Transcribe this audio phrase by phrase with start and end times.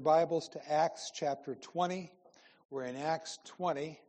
[0.00, 2.10] your Bibles to Acts chapter 20.
[2.70, 4.00] We're in Acts 20,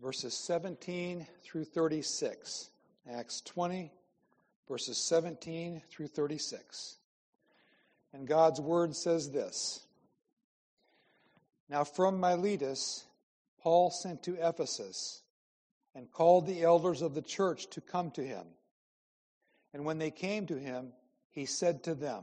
[0.00, 2.70] verses 17 through 36.
[3.10, 3.90] Acts 20,
[4.68, 6.98] verses 17 through 36.
[8.12, 9.84] And God's word says this
[11.68, 13.04] Now from Miletus,
[13.64, 15.22] Paul sent to Ephesus
[15.96, 18.46] and called the elders of the church to come to him.
[19.72, 20.92] And when they came to him,
[21.30, 22.22] he said to them,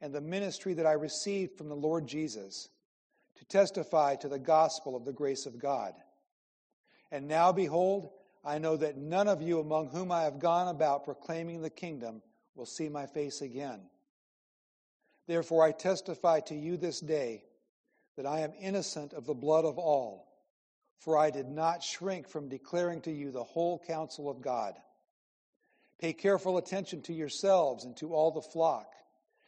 [0.00, 2.68] and the ministry that I received from the Lord Jesus,
[3.36, 5.94] to testify to the gospel of the grace of God.
[7.10, 8.10] And now, behold,
[8.44, 12.22] I know that none of you among whom I have gone about proclaiming the kingdom
[12.54, 13.80] will see my face again.
[15.26, 17.44] Therefore, I testify to you this day
[18.16, 20.26] that I am innocent of the blood of all,
[20.98, 24.74] for I did not shrink from declaring to you the whole counsel of God.
[26.00, 28.92] Pay careful attention to yourselves and to all the flock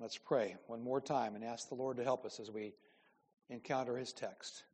[0.00, 2.74] Let's pray one more time and ask the Lord to help us as we
[3.48, 4.64] encounter his text.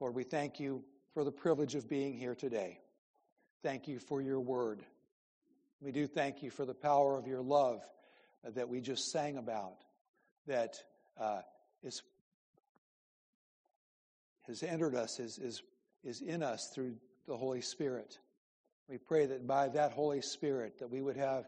[0.00, 0.82] Lord, we thank you
[1.14, 2.80] for the privilege of being here today.
[3.62, 4.82] Thank you for your word.
[5.80, 7.82] We do thank you for the power of your love
[8.44, 9.76] that we just sang about,
[10.46, 10.76] that
[11.18, 11.42] uh,
[11.82, 12.02] is,
[14.46, 15.62] has entered us, is, is,
[16.02, 16.96] is in us through
[17.28, 18.18] the Holy Spirit.
[18.88, 21.46] We pray that by that Holy Spirit that we would have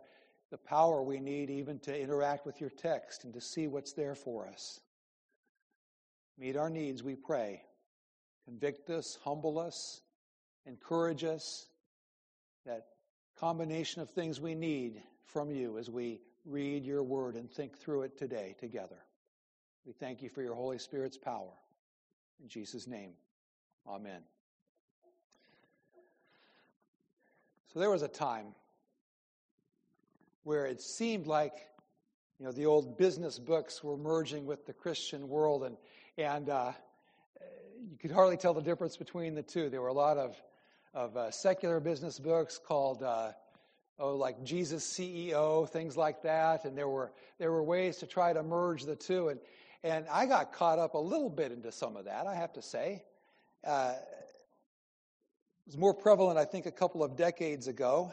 [0.53, 4.15] the power we need even to interact with your text and to see what's there
[4.15, 4.81] for us.
[6.39, 7.63] Meet our needs, we pray.
[8.45, 10.03] Convict us, humble us,
[10.67, 11.69] encourage us.
[12.67, 12.85] That
[13.41, 18.03] combination of things we need from you as we read your word and think through
[18.03, 18.99] it today together.
[19.87, 21.55] We thank you for your Holy Spirit's power.
[22.43, 23.13] In Jesus' name,
[23.89, 24.21] amen.
[27.73, 28.49] So there was a time
[30.45, 31.55] where it seemed like
[32.39, 35.77] you know the old business books were merging with the Christian world, and
[36.19, 36.73] and uh,
[37.91, 39.69] you could hardly tell the difference between the two.
[39.69, 40.37] There were a lot of
[40.95, 43.33] of uh, secular business books called uh,
[43.99, 48.33] oh like Jesus CEO things like that, and there were there were ways to try
[48.33, 49.41] to merge the two, and
[49.85, 52.27] and I got caught up a little bit into some of that.
[52.27, 53.05] I have to say.
[53.65, 53.95] Uh,
[55.65, 58.11] it was more prevalent, I think, a couple of decades ago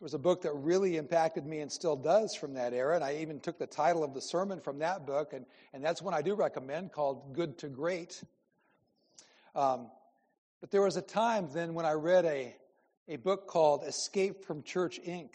[0.00, 3.04] There was a book that really impacted me and still does from that era, and
[3.04, 5.44] I even took the title of the sermon from that book, and,
[5.74, 8.22] and that's one I do recommend called Good to Great.
[9.54, 9.90] Um,
[10.62, 12.56] but there was a time then when I read a,
[13.08, 15.34] a book called Escape from Church Inc.,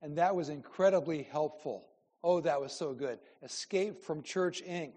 [0.00, 1.84] and that was incredibly helpful.
[2.24, 3.18] Oh, that was so good.
[3.42, 4.94] Escape from Church Inc.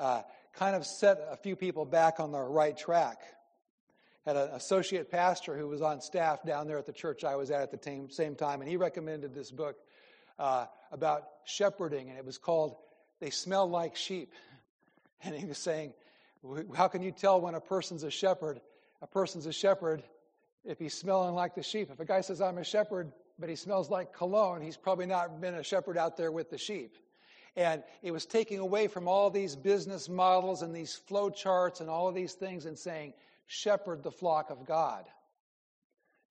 [0.00, 3.20] Uh, kind of set a few people back on the right track
[4.24, 7.50] had an associate pastor who was on staff down there at the church I was
[7.50, 9.76] at at the same time, and he recommended this book
[10.38, 12.76] uh, about shepherding, and it was called
[13.20, 14.32] They Smell Like Sheep.
[15.26, 15.94] And he was saying,
[16.76, 18.60] How can you tell when a person's a shepherd?
[19.00, 20.02] A person's a shepherd
[20.66, 21.90] if he's smelling like the sheep.
[21.90, 25.40] If a guy says, I'm a shepherd, but he smells like cologne, he's probably not
[25.40, 26.96] been a shepherd out there with the sheep.
[27.56, 31.88] And it was taking away from all these business models and these flow charts and
[31.88, 33.14] all of these things and saying,
[33.46, 35.04] shepherd the flock of God.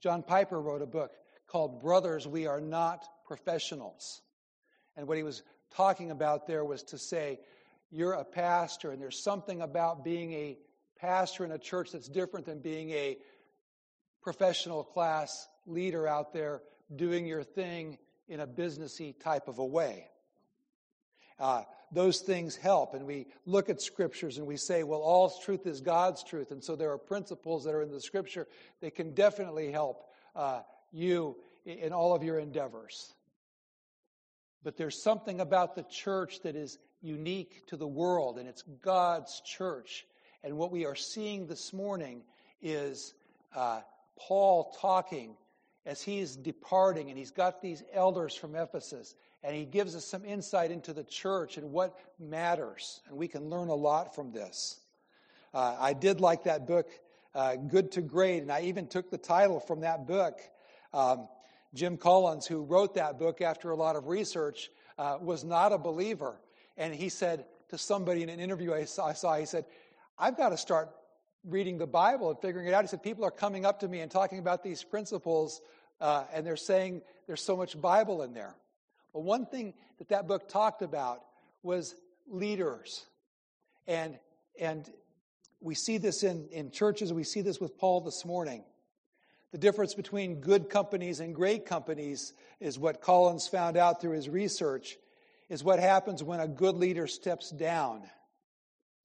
[0.02, 1.12] John Piper wrote a book
[1.48, 4.22] called Brothers, We Are Not Professionals.
[4.98, 5.44] And what he was
[5.76, 7.40] talking about there was to say,
[7.90, 10.58] you're a pastor, and there's something about being a
[11.00, 13.18] pastor in a church that's different than being a
[14.22, 16.62] professional class leader out there
[16.96, 20.08] doing your thing in a businessy type of a way.
[21.40, 21.64] Uh,
[21.94, 22.94] those things help.
[22.94, 26.52] And we look at scriptures and we say, well, all truth is God's truth.
[26.52, 28.48] And so there are principles that are in the scripture
[28.82, 30.06] that can definitely help
[30.36, 30.62] uh,
[30.92, 31.36] you
[31.66, 33.14] in all of your endeavors.
[34.64, 39.42] But there's something about the church that is unique to the world, and it's God's
[39.42, 40.06] church.
[40.44, 42.24] And what we are seeing this morning
[42.62, 43.14] is
[43.56, 43.82] uh,
[44.18, 45.36] Paul talking
[45.86, 50.24] as he's departing, and he's got these elders from Ephesus, and he gives us some
[50.24, 53.02] insight into the church and what matters.
[53.08, 54.80] And we can learn a lot from this.
[55.54, 56.88] Uh, I did like that book,
[57.36, 60.40] uh, Good to Great, and I even took the title from that book.
[60.94, 61.28] Um,
[61.74, 65.78] Jim Collins, who wrote that book after a lot of research, uh, was not a
[65.78, 66.36] believer.
[66.78, 69.66] And he said to somebody in an interview I saw, I saw, he said,
[70.18, 70.90] I've got to start
[71.44, 72.84] reading the Bible and figuring it out.
[72.84, 75.62] He said, People are coming up to me and talking about these principles,
[76.00, 78.56] uh, and they're saying there's so much Bible in there.
[79.22, 81.24] One thing that that book talked about
[81.62, 81.96] was
[82.28, 83.06] leaders.
[83.88, 84.18] And,
[84.60, 84.90] and
[85.62, 88.64] we see this in, in churches, we see this with Paul this morning.
[89.52, 94.28] The difference between good companies and great companies is what Collins found out through his
[94.28, 94.98] research,
[95.48, 98.02] is what happens when a good leader steps down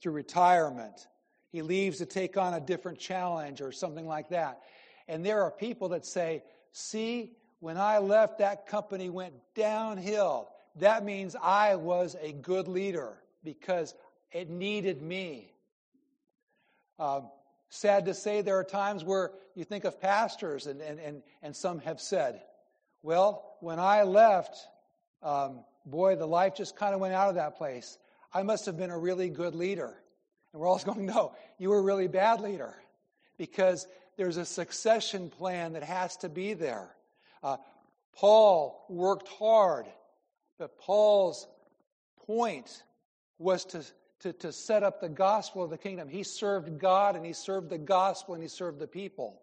[0.01, 1.07] through retirement.
[1.51, 4.63] He leaves to take on a different challenge or something like that.
[5.07, 10.49] And there are people that say, See, when I left, that company went downhill.
[10.77, 13.95] That means I was a good leader because
[14.31, 15.53] it needed me.
[16.99, 17.23] Uh,
[17.69, 21.55] sad to say, there are times where you think of pastors, and, and, and, and
[21.55, 22.43] some have said,
[23.03, 24.57] Well, when I left,
[25.23, 27.99] um, boy, the life just kind of went out of that place.
[28.33, 29.95] I must have been a really good leader.
[30.53, 32.75] And we're all going, No, you were a really bad leader
[33.37, 36.95] because there's a succession plan that has to be there.
[37.43, 37.57] Uh,
[38.15, 39.87] Paul worked hard,
[40.59, 41.47] but Paul's
[42.27, 42.83] point
[43.39, 43.85] was to,
[44.21, 46.09] to, to set up the gospel of the kingdom.
[46.09, 49.41] He served God and he served the gospel and he served the people.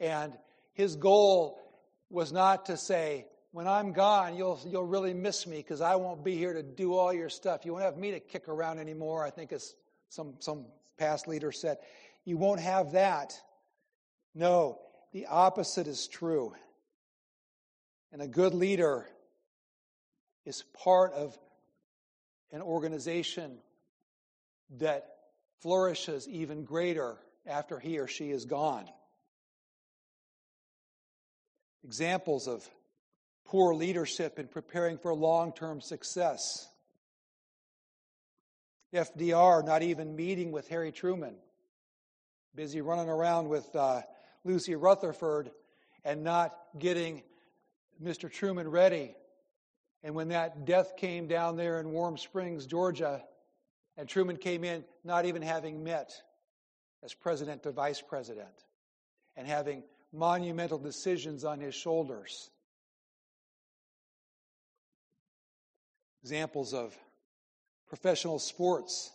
[0.00, 0.32] And
[0.74, 1.60] his goal
[2.10, 6.22] was not to say, when I'm gone, you'll, you'll really miss me because I won't
[6.22, 7.64] be here to do all your stuff.
[7.64, 9.74] You won't have me to kick around anymore, I think as
[10.10, 10.66] some, some
[10.98, 11.78] past leader said.
[12.24, 13.40] You won't have that.
[14.34, 14.78] No,
[15.12, 16.54] the opposite is true.
[18.12, 19.06] And a good leader
[20.46, 21.36] is part of
[22.52, 23.58] an organization
[24.78, 25.06] that
[25.60, 28.86] flourishes even greater after he or she is gone.
[31.84, 32.68] Examples of
[33.44, 36.68] poor leadership in preparing for long term success.
[38.92, 41.34] FDR not even meeting with Harry Truman,
[42.54, 44.00] busy running around with uh,
[44.44, 45.50] Lucy Rutherfurd
[46.04, 47.22] and not getting
[48.02, 48.30] Mr.
[48.30, 49.14] Truman ready.
[50.02, 53.22] And when that death came down there in Warm Springs, Georgia,
[53.96, 56.12] and Truman came in not even having met
[57.02, 58.64] as president to vice president
[59.36, 62.50] and having monumental decisions on his shoulders.
[66.22, 66.96] Examples of
[67.88, 69.10] professional sports,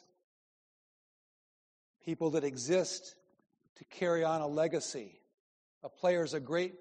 [2.06, 3.16] people that exist
[3.76, 5.20] to carry on a legacy.
[5.84, 6.74] A player is a great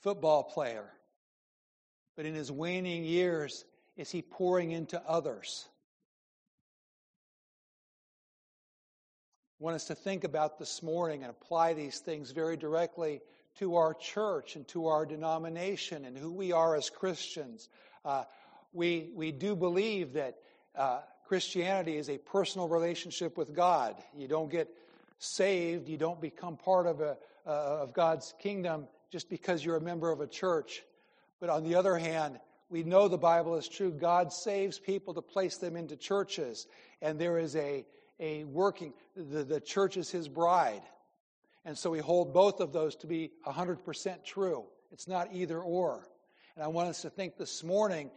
[0.00, 0.84] football player,
[2.16, 3.64] but in his waning years,
[3.96, 5.68] is he pouring into others?
[9.60, 13.20] I want us to think about this morning and apply these things very directly
[13.58, 17.68] to our church and to our denomination and who we are as Christians.
[18.04, 18.24] Uh,
[18.74, 20.36] we, we do believe that
[20.76, 23.96] uh, Christianity is a personal relationship with God.
[24.14, 24.68] You don't get
[25.18, 29.80] saved, you don't become part of, a, uh, of God's kingdom just because you're a
[29.80, 30.82] member of a church.
[31.40, 32.38] But on the other hand,
[32.68, 33.92] we know the Bible is true.
[33.92, 36.66] God saves people to place them into churches,
[37.00, 37.84] and there is a,
[38.18, 40.82] a working, the, the church is his bride.
[41.64, 44.64] And so we hold both of those to be 100% true.
[44.92, 46.08] It's not either or.
[46.54, 48.10] And I want us to think this morning,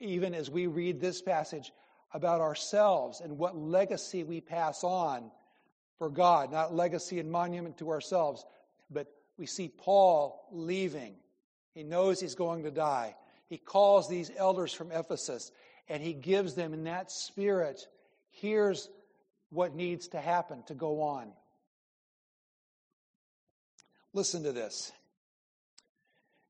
[0.00, 1.72] even as we read this passage,
[2.12, 5.30] about ourselves and what legacy we pass on
[5.98, 8.44] for God, not legacy and monument to ourselves,
[8.90, 9.06] but
[9.38, 11.14] we see Paul leaving.
[11.76, 13.14] He knows he's going to die.
[13.48, 15.52] He calls these elders from Ephesus
[15.90, 17.86] and he gives them in that spirit
[18.30, 18.88] here's
[19.50, 21.30] what needs to happen to go on.
[24.14, 24.90] Listen to this.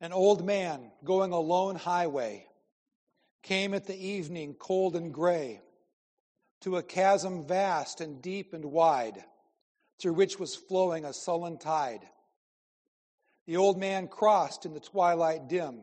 [0.01, 2.47] An old man going a lone highway
[3.43, 5.61] came at the evening, cold and gray,
[6.61, 9.25] to a chasm vast and deep and wide,
[9.99, 12.07] through which was flowing a sullen tide.
[13.47, 15.81] The old man crossed in the twilight dim.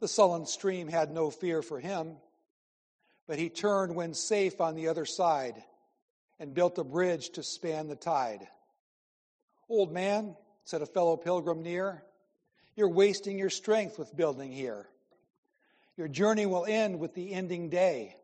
[0.00, 2.16] The sullen stream had no fear for him,
[3.26, 5.62] but he turned when safe on the other side
[6.38, 8.46] and built a bridge to span the tide.
[9.68, 12.02] Old man, said a fellow pilgrim near,
[12.76, 14.88] you're wasting your strength with building here.
[15.96, 18.14] Your journey will end with the ending day.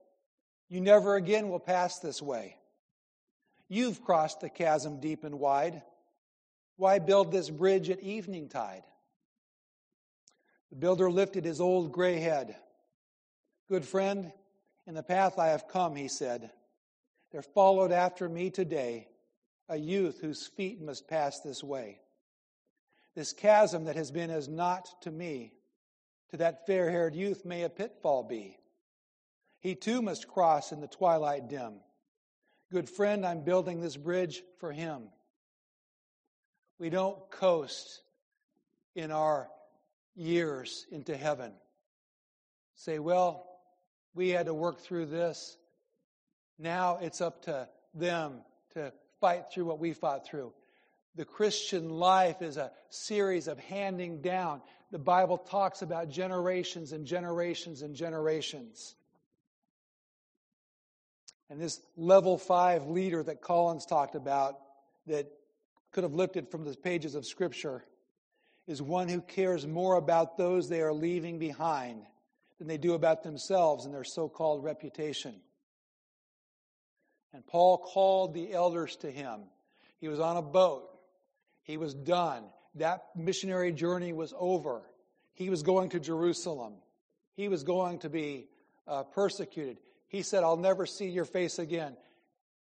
[0.69, 2.57] You never again will pass this way.
[3.69, 5.83] You've crossed the chasm deep and wide.
[6.77, 8.83] Why build this bridge at evening tide?
[10.71, 12.57] The builder lifted his old gray head.
[13.69, 14.33] Good friend,
[14.87, 16.51] in the path I have come, he said,
[17.31, 19.09] there followed after me today
[19.69, 22.01] a youth whose feet must pass this way.
[23.15, 25.53] This chasm that has been as naught to me
[26.31, 28.59] to that fair haired youth may a pitfall be.
[29.61, 31.75] He too must cross in the twilight dim.
[32.71, 35.09] Good friend, I'm building this bridge for him.
[36.79, 38.03] We don't coast
[38.95, 39.49] in our
[40.17, 41.53] years into heaven.
[42.77, 43.47] Say, well,
[44.15, 45.57] we had to work through this.
[46.59, 48.41] Now it's up to them
[48.75, 50.53] to fight through what we fought through.
[51.17, 57.05] The Christian life is a series of handing down the Bible talks about generations and
[57.05, 58.95] generations and generations.
[61.51, 64.57] And this level five leader that Collins talked about,
[65.09, 65.27] that
[65.95, 67.85] could have lifted from the pages of Scripture,
[68.67, 72.03] is one who cares more about those they are leaving behind
[72.59, 75.35] than they do about themselves and their so called reputation.
[77.33, 79.43] And Paul called the elders to him.
[80.01, 80.89] He was on a boat,
[81.63, 82.45] he was done.
[82.77, 84.83] That missionary journey was over.
[85.35, 86.75] He was going to Jerusalem.
[87.35, 88.49] He was going to be
[88.89, 89.79] uh, persecuted.
[90.09, 91.97] He said, I'll never see your face again.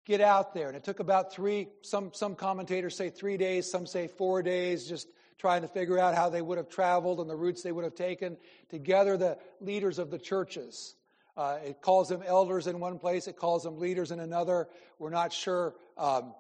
[0.05, 0.69] Get out there.
[0.69, 4.87] And it took about three, some, some commentators say three days, some say four days,
[4.87, 5.09] just
[5.39, 7.95] trying to figure out how they would have traveled and the routes they would have
[7.95, 8.37] taken
[8.71, 10.95] to gather the leaders of the churches.
[11.37, 14.69] Uh, it calls them elders in one place, it calls them leaders in another.
[14.99, 16.35] We're not sure um,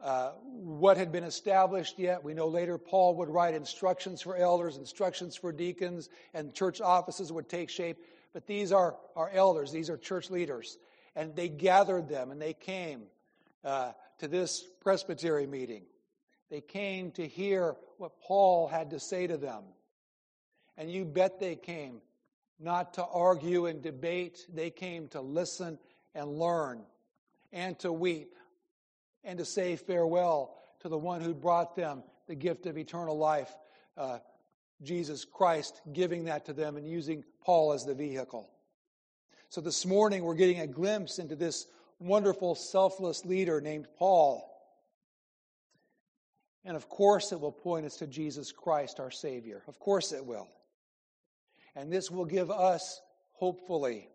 [0.00, 2.24] uh, what had been established yet.
[2.24, 7.30] We know later Paul would write instructions for elders, instructions for deacons, and church offices
[7.32, 7.98] would take shape.
[8.32, 10.78] But these are our elders, these are church leaders.
[11.18, 13.02] And they gathered them and they came
[13.64, 15.82] uh, to this presbytery meeting.
[16.48, 19.64] They came to hear what Paul had to say to them.
[20.76, 22.00] And you bet they came
[22.60, 25.80] not to argue and debate, they came to listen
[26.14, 26.82] and learn
[27.52, 28.36] and to weep
[29.24, 33.50] and to say farewell to the one who brought them the gift of eternal life,
[33.96, 34.20] uh,
[34.84, 38.48] Jesus Christ giving that to them and using Paul as the vehicle.
[39.50, 41.66] So this morning we're getting a glimpse into this
[41.98, 44.44] wonderful, selfless leader named Paul.
[46.64, 49.62] And of course, it will point us to Jesus Christ, our Savior.
[49.66, 50.48] Of course, it will.
[51.74, 53.00] And this will give us,
[53.32, 54.08] hopefully,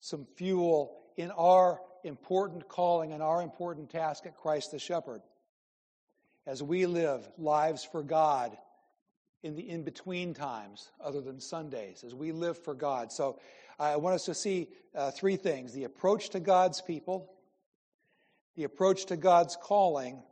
[0.00, 5.22] some fuel in our important calling and our important task at Christ the Shepherd
[6.46, 8.56] as we live lives for God
[9.44, 13.12] in the in between times other than Sundays, as we live for God.
[13.12, 13.38] So
[13.78, 17.30] I want us to see uh, three things the approach to God's people,
[18.56, 20.22] the approach to God's calling,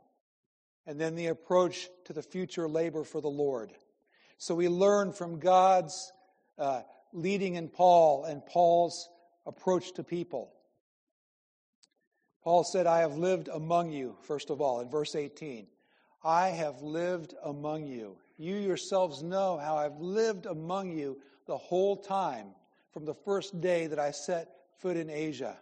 [0.87, 3.71] and then the approach to the future labor for the Lord.
[4.39, 6.11] So we learn from God's
[6.57, 6.81] uh,
[7.13, 9.07] leading in Paul and Paul's
[9.45, 10.51] approach to people.
[12.43, 15.67] Paul said, I have lived among you, first of all, in verse 18.
[16.23, 18.17] I have lived among you.
[18.37, 22.47] You yourselves know how I've lived among you the whole time
[22.91, 24.49] from the first day that I set
[24.79, 25.57] foot in Asia.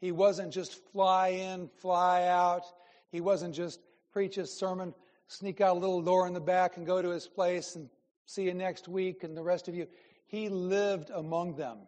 [0.00, 2.64] He wasn't just fly in, fly out.
[3.10, 3.80] He wasn't just
[4.12, 4.94] preach his sermon,
[5.28, 7.88] sneak out a little door in the back and go to his place and
[8.26, 9.86] see you next week and the rest of you.
[10.26, 11.78] He lived among them.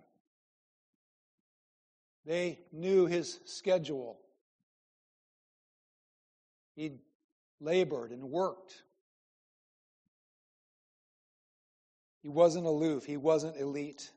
[2.24, 4.18] They knew his schedule.
[6.74, 6.92] He
[7.60, 8.82] labored and worked.
[12.26, 14.10] He wasn't aloof, he wasn't elite.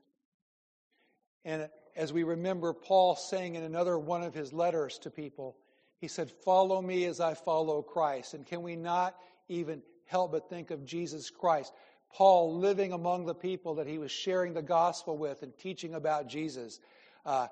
[1.44, 5.56] And as we remember Paul saying in another one of his letters to people,
[6.00, 8.34] he said, Follow me as I follow Christ.
[8.34, 9.14] And can we not
[9.48, 11.72] even help but think of Jesus Christ?
[12.12, 16.26] Paul living among the people that he was sharing the gospel with and teaching about
[16.26, 16.80] Jesus
[17.24, 17.46] uh,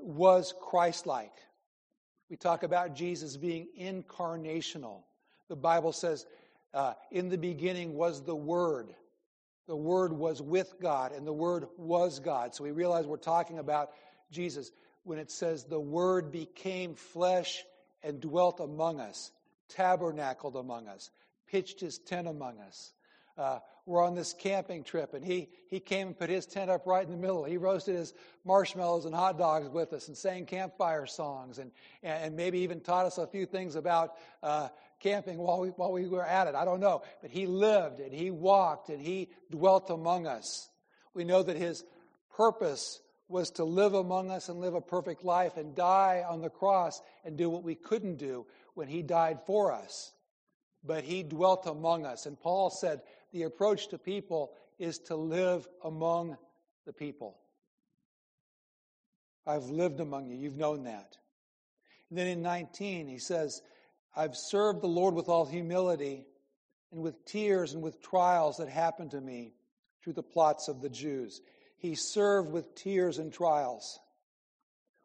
[0.00, 1.36] was Christ like.
[2.30, 5.02] We talk about Jesus being incarnational.
[5.50, 6.24] The Bible says,
[6.72, 8.94] uh, In the beginning was the Word.
[9.66, 12.54] The Word was with God, and the Word was God.
[12.54, 13.90] So we realize we're talking about
[14.30, 14.70] Jesus
[15.04, 17.64] when it says, The Word became flesh
[18.02, 19.30] and dwelt among us,
[19.68, 21.10] tabernacled among us,
[21.46, 22.92] pitched his tent among us.
[23.38, 26.86] Uh, we're on this camping trip, and he, he came and put his tent up
[26.86, 27.42] right in the middle.
[27.44, 28.14] He roasted his
[28.44, 33.06] marshmallows and hot dogs with us and sang campfire songs and, and maybe even taught
[33.06, 34.68] us a few things about uh,
[35.02, 36.54] camping while we, while we were at it.
[36.54, 37.02] I don't know.
[37.20, 40.70] But he lived and he walked and he dwelt among us.
[41.14, 41.84] We know that his
[42.36, 46.50] purpose was to live among us and live a perfect life and die on the
[46.50, 50.12] cross and do what we couldn't do when he died for us.
[50.84, 52.26] But he dwelt among us.
[52.26, 56.36] And Paul said the approach to people is to live among
[56.86, 57.38] the people.
[59.46, 60.36] I've lived among you.
[60.36, 61.16] You've known that.
[62.10, 63.62] And then in 19, he says,
[64.14, 66.26] I've served the Lord with all humility
[66.90, 69.54] and with tears and with trials that happened to me
[70.02, 71.40] through the plots of the Jews.
[71.78, 73.98] He served with tears and trials.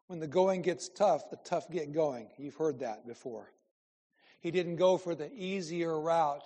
[0.06, 2.28] When the going gets tough, the tough get going.
[2.38, 3.50] You've heard that before.
[4.40, 6.44] He didn't go for the easier route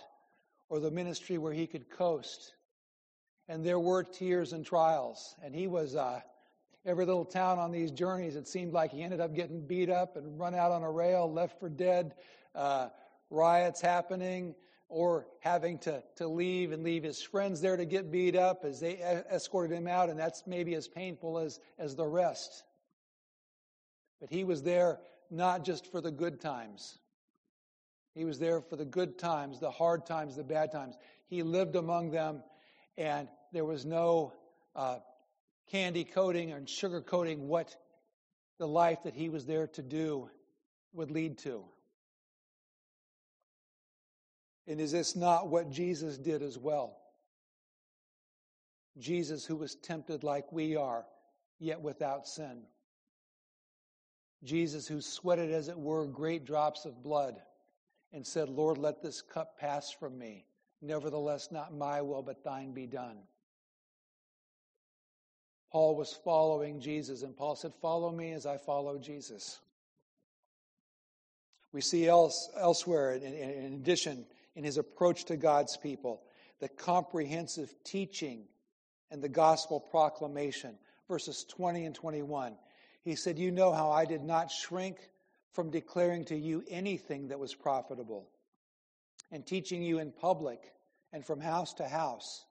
[0.69, 2.55] or the ministry where he could coast.
[3.49, 5.35] And there were tears and trials.
[5.45, 6.21] And he was, uh,
[6.87, 10.17] every little town on these journeys, it seemed like he ended up getting beat up
[10.17, 12.15] and run out on a rail, left for dead,
[12.55, 12.89] uh,
[13.31, 14.55] riots happening,
[14.89, 18.79] or having to, to leave and leave his friends there to get beat up as
[18.79, 18.99] they
[19.33, 22.65] escorted him out, and that's maybe as painful as, as the rest.
[24.21, 26.99] But he was there not just for the good times.
[28.15, 30.97] He was there for the good times, the hard times, the bad times.
[31.27, 32.43] He lived among them,
[32.99, 34.35] and there was no
[34.77, 34.99] uh,
[35.71, 37.75] candy coating and sugar coating what
[38.59, 40.29] the life that he was there to do
[40.93, 41.65] would lead to.
[44.67, 46.97] And is this not what Jesus did as well?
[48.99, 51.05] Jesus, who was tempted like we are,
[51.59, 52.63] yet without sin.
[54.45, 57.41] Jesus, who sweated, as it were, great drops of blood
[58.13, 60.45] and said, Lord, let this cup pass from me.
[60.81, 63.19] Nevertheless, not my will, but thine be done.
[65.71, 69.61] Paul was following Jesus, and Paul said, Follow me as I follow Jesus.
[71.73, 76.23] We see else, elsewhere, in, in addition, in his approach to God's people,
[76.61, 78.45] the comprehensive teaching
[79.11, 80.77] and the gospel proclamation.
[81.09, 82.55] Verses 20 and 21.
[83.03, 84.99] He said, You know how I did not shrink
[85.53, 88.29] from declaring to you anything that was profitable,
[89.31, 90.73] and teaching you in public
[91.13, 92.47] and from house to house,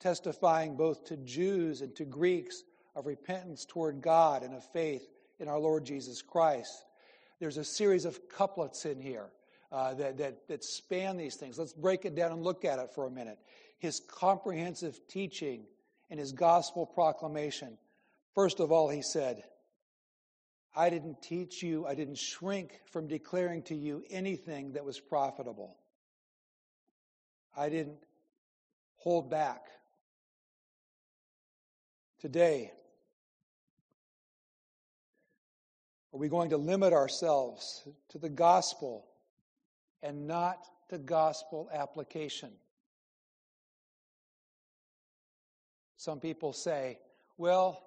[0.00, 2.62] testifying both to Jews and to Greeks
[2.94, 6.84] of repentance toward God and of faith in our Lord Jesus Christ.
[7.40, 9.30] There's a series of couplets in here
[9.72, 11.58] uh, that, that, that span these things.
[11.58, 13.38] Let's break it down and look at it for a minute.
[13.78, 15.66] His comprehensive teaching
[16.10, 17.76] and his gospel proclamation.
[18.34, 19.42] First of all, he said,
[20.74, 25.76] I didn't teach you, I didn't shrink from declaring to you anything that was profitable.
[27.56, 27.98] I didn't
[28.96, 29.62] hold back.
[32.20, 32.72] Today,
[36.12, 39.05] are we going to limit ourselves to the gospel
[40.06, 42.50] and not to gospel application.
[45.96, 46.98] Some people say,
[47.36, 47.82] well,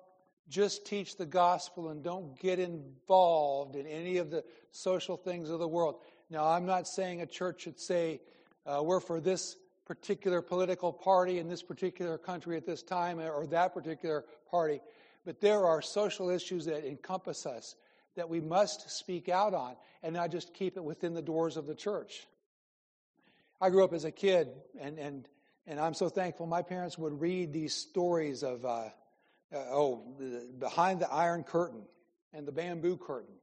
[0.49, 5.60] just teach the gospel and don't get involved in any of the social things of
[5.60, 6.01] the world.
[6.29, 8.19] Now, I'm not saying a church should say,
[8.65, 9.55] uh, we're for this
[9.86, 14.82] particular political party in this particular country at this time or that particular party,
[15.25, 17.75] but there are social issues that encompass us
[18.19, 21.65] that we must speak out on and not just keep it within the doors of
[21.65, 22.27] the church.
[23.62, 25.27] I grew up as a kid, and, and,
[25.67, 28.89] and I'm so thankful my parents would read these stories of, uh,
[29.53, 30.03] uh, oh,
[30.60, 31.82] behind the Iron Curtain
[32.34, 33.36] and the bamboo curtain,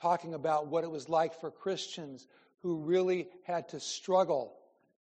[0.00, 2.26] talking about what it was like for Christians
[2.62, 4.56] who really had to struggle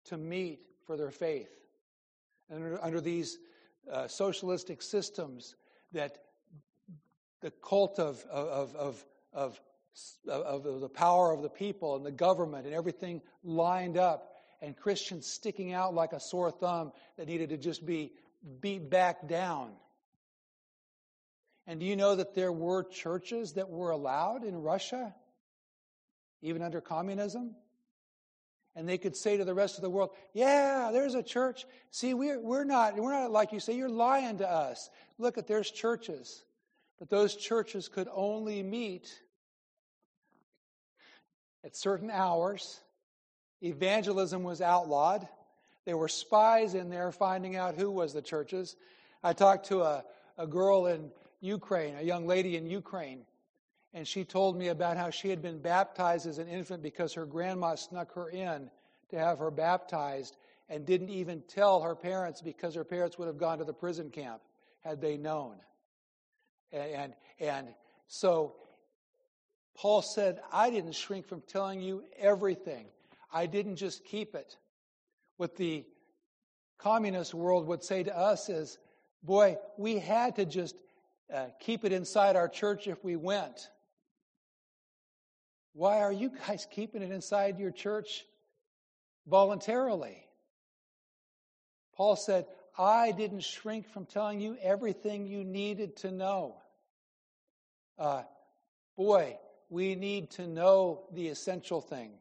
[0.06, 1.50] to meet for their faith.
[2.50, 3.38] And under, under these
[3.90, 5.54] uh, socialistic systems,
[5.92, 6.18] that
[7.42, 9.60] the cult of, of, of, of,
[10.26, 15.26] of the power of the people and the government and everything lined up, and Christians
[15.26, 18.12] sticking out like a sore thumb that needed to just be
[18.60, 19.72] beat back down.
[21.66, 25.14] And do you know that there were churches that were allowed in Russia,
[26.40, 27.54] even under communism?
[28.74, 31.66] And they could say to the rest of the world, Yeah, there's a church.
[31.90, 34.88] See, we're, we're, not, we're not like you say, you're lying to us.
[35.18, 36.42] Look at there's churches.
[37.02, 39.12] But those churches could only meet
[41.64, 42.78] at certain hours.
[43.60, 45.26] Evangelism was outlawed.
[45.84, 48.76] There were spies in there finding out who was the churches.
[49.20, 50.04] I talked to a,
[50.38, 51.10] a girl in
[51.40, 53.26] Ukraine, a young lady in Ukraine,
[53.92, 57.26] and she told me about how she had been baptized as an infant because her
[57.26, 58.70] grandma snuck her in
[59.08, 60.36] to have her baptized
[60.68, 64.08] and didn't even tell her parents because her parents would have gone to the prison
[64.08, 64.40] camp
[64.84, 65.56] had they known.
[66.72, 67.68] And, and,
[68.08, 68.54] so
[69.74, 72.86] Paul said, I didn't shrink from telling you everything.
[73.32, 74.56] I didn't just keep it.
[75.36, 75.84] What the
[76.78, 78.78] communist world would say to us is,
[79.22, 80.76] boy, we had to just
[81.32, 83.68] uh, keep it inside our church if we went.
[85.74, 88.26] Why are you guys keeping it inside your church
[89.26, 90.26] voluntarily?
[91.96, 92.46] Paul said,
[92.78, 96.56] I didn't shrink from telling you everything you needed to know.
[97.98, 98.22] Uh,
[98.96, 102.12] boy, we need to know the essential thing,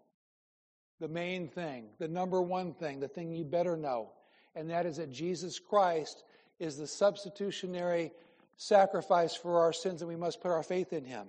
[0.99, 4.11] the main thing, the number one thing, the thing you better know.
[4.55, 6.23] And that is that Jesus Christ
[6.59, 8.11] is the substitutionary
[8.57, 11.27] sacrifice for our sins, and we must put our faith in him.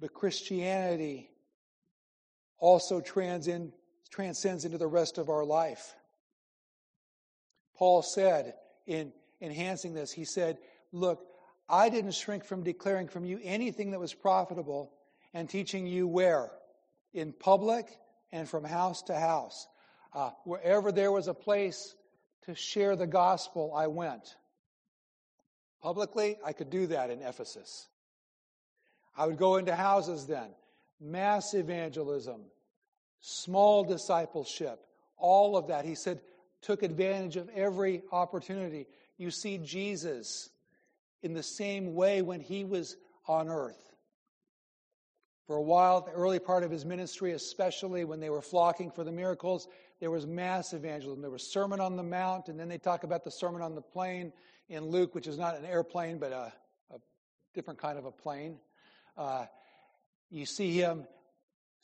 [0.00, 1.30] But Christianity
[2.58, 3.72] also transcend,
[4.14, 5.92] transcends into the rest of our life.
[7.76, 8.54] Paul said
[8.86, 10.58] in enhancing this, he said,
[10.92, 11.26] Look,
[11.68, 14.92] I didn't shrink from declaring from you anything that was profitable
[15.32, 16.52] and teaching you where?
[17.12, 17.86] In public
[18.30, 19.66] and from house to house.
[20.12, 21.96] Uh, wherever there was a place
[22.44, 24.36] to share the gospel, I went.
[25.82, 27.88] Publicly, I could do that in Ephesus.
[29.16, 30.50] I would go into houses then.
[31.00, 32.42] Mass evangelism,
[33.26, 34.84] small discipleship,
[35.16, 35.86] all of that.
[35.86, 36.20] He said,
[36.60, 38.86] took advantage of every opportunity.
[39.16, 40.50] You see Jesus
[41.22, 43.82] in the same way when he was on earth.
[45.46, 49.04] For a while, the early part of his ministry, especially when they were flocking for
[49.04, 49.68] the miracles,
[50.00, 51.22] there was mass evangelism.
[51.22, 53.82] There was Sermon on the Mount, and then they talk about the Sermon on the
[53.82, 54.34] Plain
[54.68, 56.52] in Luke, which is not an airplane, but a,
[56.94, 56.98] a
[57.54, 58.58] different kind of a plane.
[59.16, 59.46] Uh,
[60.30, 61.06] you see him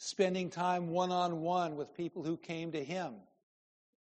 [0.02, 3.12] spending time one on one with people who came to him.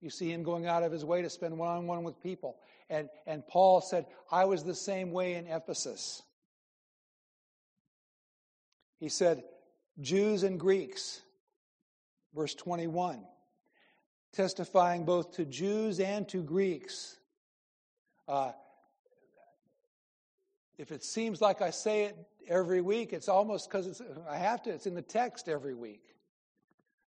[0.01, 2.57] You see him going out of his way to spend one on one with people.
[2.89, 6.23] And, and Paul said, I was the same way in Ephesus.
[8.99, 9.43] He said,
[10.01, 11.21] Jews and Greeks,
[12.33, 13.23] verse 21,
[14.33, 17.17] testifying both to Jews and to Greeks.
[18.27, 18.53] Uh,
[20.79, 23.13] if it seems like I say it every week.
[23.13, 26.03] It's almost because I have to, it's in the text every week.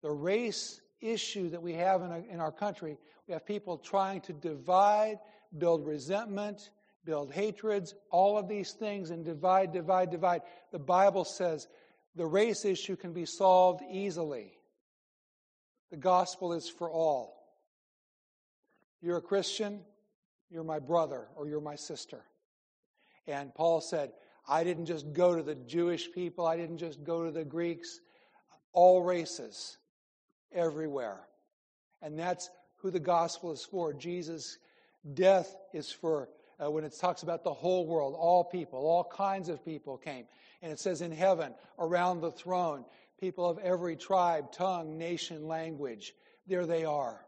[0.01, 4.21] The race issue that we have in, a, in our country, we have people trying
[4.21, 5.19] to divide,
[5.57, 6.69] build resentment,
[7.05, 10.41] build hatreds, all of these things, and divide, divide, divide.
[10.71, 11.67] The Bible says
[12.15, 14.53] the race issue can be solved easily.
[15.89, 17.37] The gospel is for all.
[19.01, 19.81] You're a Christian,
[20.49, 22.23] you're my brother or you're my sister.
[23.27, 24.11] And Paul said,
[24.47, 27.99] I didn't just go to the Jewish people, I didn't just go to the Greeks,
[28.71, 29.77] all races,
[30.53, 31.19] everywhere.
[32.01, 33.91] And that's who the gospel is for.
[33.93, 34.57] Jesus'
[35.13, 36.29] death is for,
[36.63, 40.25] uh, when it talks about the whole world, all people, all kinds of people came.
[40.61, 42.85] And it says in heaven, around the throne,
[43.19, 46.13] people of every tribe, tongue, nation, language,
[46.47, 47.25] there they are.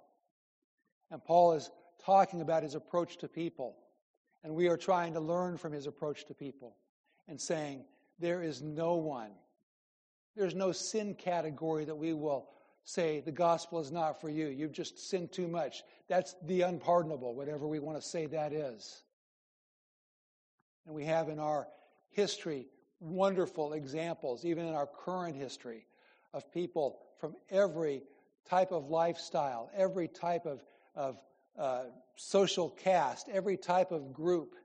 [1.11, 1.69] And Paul is
[2.05, 3.75] talking about his approach to people.
[4.43, 6.77] And we are trying to learn from his approach to people
[7.29, 7.85] and saying,
[8.19, 9.31] There is no one,
[10.35, 12.49] there's no sin category that we will
[12.83, 14.47] say the gospel is not for you.
[14.47, 15.83] You've just sinned too much.
[16.07, 19.03] That's the unpardonable, whatever we want to say that is.
[20.85, 21.67] And we have in our
[22.09, 22.67] history
[22.99, 25.85] wonderful examples, even in our current history,
[26.33, 28.03] of people from every
[28.49, 30.63] type of lifestyle, every type of,
[30.95, 31.17] of
[31.57, 31.83] uh,
[32.15, 34.55] social caste, every type of group,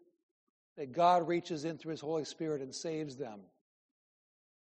[0.76, 3.40] that God reaches in through His Holy Spirit and saves them.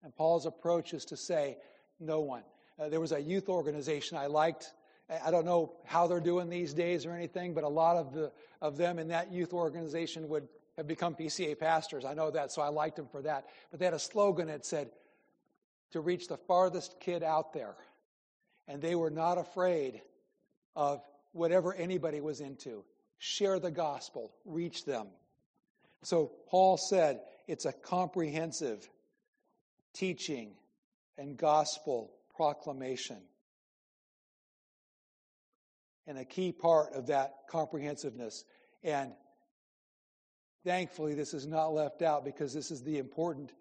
[0.02, 1.56] And Paul's approach is to say,
[1.98, 2.42] no one.
[2.78, 4.72] Uh, there was a youth organization I liked.
[5.24, 8.32] I don't know how they're doing these days or anything, but a lot of, the,
[8.60, 12.04] of them in that youth organization would have become PCA pastors.
[12.04, 13.46] I know that, so I liked them for that.
[13.70, 14.90] But they had a slogan that said,
[15.92, 17.76] to reach the farthest kid out there.
[18.66, 20.02] And they were not afraid
[20.74, 21.00] of
[21.32, 22.82] whatever anybody was into.
[23.18, 25.06] Share the gospel, reach them.
[26.04, 28.88] So Paul said it's a comprehensive
[29.94, 30.52] teaching
[31.16, 33.18] and gospel proclamation.
[36.06, 38.44] And a key part of that comprehensiveness.
[38.82, 39.12] And
[40.64, 43.52] thankfully, this is not left out because this is the important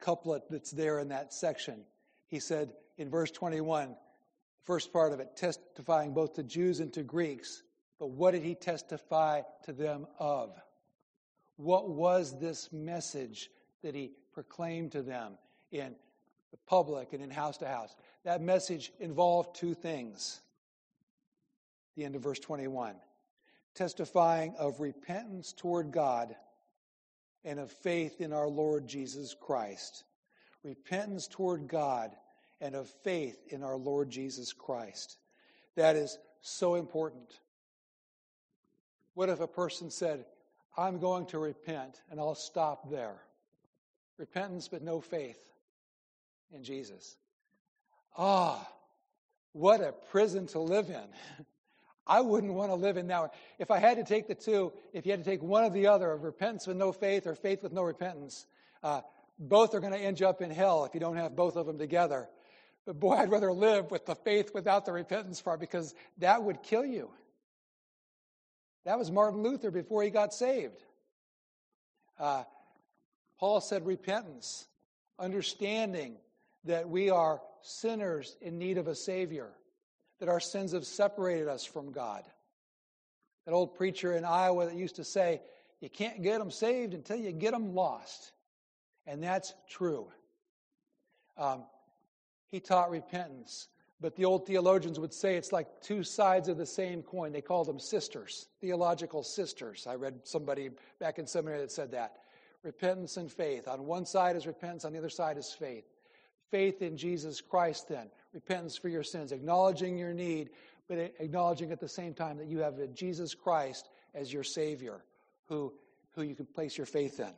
[0.00, 1.84] couplet that's there in that section.
[2.28, 3.94] He said in verse 21,
[4.62, 7.62] first part of it, testifying both to Jews and to Greeks.
[7.98, 10.58] But what did he testify to them of?
[11.60, 13.50] What was this message
[13.82, 15.32] that he proclaimed to them
[15.70, 15.94] in
[16.50, 17.94] the public and in house to house?
[18.24, 20.40] That message involved two things.
[21.96, 22.94] The end of verse 21
[23.74, 26.34] testifying of repentance toward God
[27.44, 30.04] and of faith in our Lord Jesus Christ.
[30.64, 32.10] Repentance toward God
[32.60, 35.18] and of faith in our Lord Jesus Christ.
[35.76, 37.38] That is so important.
[39.14, 40.24] What if a person said,
[40.76, 43.16] I'm going to repent and I'll stop there?
[44.18, 45.40] Repentance, but no faith
[46.52, 47.16] in Jesus.
[48.16, 48.66] Ah,
[49.52, 51.44] what a prison to live in.
[52.06, 53.30] I wouldn't want to live in that one.
[53.58, 55.86] If I had to take the two, if you had to take one or the
[55.86, 58.46] other of repentance with no faith or faith with no repentance,
[58.82, 59.02] uh,
[59.38, 61.78] both are going to end up in hell if you don't have both of them
[61.78, 62.28] together.
[62.84, 66.62] But boy, I'd rather live with the faith without the repentance part because that would
[66.62, 67.10] kill you.
[68.84, 70.82] That was Martin Luther before he got saved.
[72.18, 72.44] Uh,
[73.38, 74.66] Paul said repentance,
[75.18, 76.16] understanding
[76.64, 79.50] that we are sinners in need of a Savior
[80.18, 82.24] that our sins have separated us from God.
[83.46, 85.40] That old preacher in Iowa that used to say,
[85.80, 88.32] You can't get them saved until you get them lost.
[89.06, 90.06] And that's true.
[91.38, 91.64] Um,
[92.48, 93.68] he taught repentance.
[94.00, 97.32] But the old theologians would say it's like two sides of the same coin.
[97.32, 99.86] They called them sisters, theological sisters.
[99.86, 102.16] I read somebody back in seminary that said that.
[102.62, 103.68] Repentance and faith.
[103.68, 105.84] On one side is repentance, on the other side is faith.
[106.50, 110.50] Faith in Jesus Christ, then repentance for your sins, acknowledging your need,
[110.88, 115.04] but acknowledging at the same time that you have Jesus Christ as your Savior,
[115.46, 115.72] who,
[116.14, 117.32] who you can place your faith in.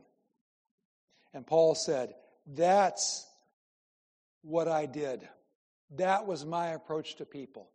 [1.35, 2.15] And Paul said,
[2.47, 3.27] That's
[4.43, 5.29] what I did.
[5.97, 7.69] That was my approach to people.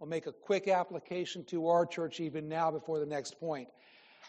[0.00, 3.68] I'll make a quick application to our church even now before the next point.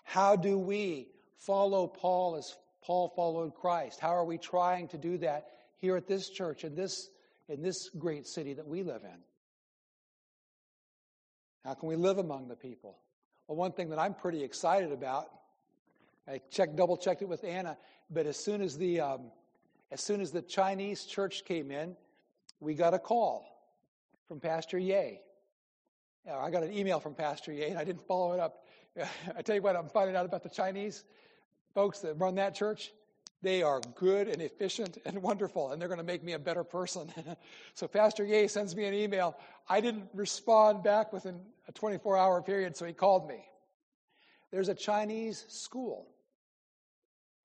[0.03, 1.07] How do we
[1.37, 3.99] follow Paul as Paul followed Christ?
[3.99, 7.09] How are we trying to do that here at this church in this
[7.47, 9.19] in this great city that we live in?
[11.63, 12.99] How can we live among the people?
[13.47, 15.25] Well, one thing that I'm pretty excited about,
[16.27, 17.77] I checked, double checked it with Anna,
[18.09, 19.31] but as soon as the um,
[19.91, 21.95] as soon as the Chinese church came in,
[22.59, 23.45] we got a call
[24.27, 25.19] from Pastor Ye.
[26.27, 28.65] Uh, I got an email from Pastor Ye, and I didn't follow it up.
[29.37, 31.03] I tell you what, I'm finding out about the Chinese
[31.73, 32.91] folks that run that church.
[33.41, 36.63] They are good and efficient and wonderful, and they're going to make me a better
[36.63, 37.11] person.
[37.75, 39.37] so Pastor Ye sends me an email.
[39.69, 43.45] I didn't respond back within a 24 hour period, so he called me.
[44.51, 46.07] There's a Chinese school.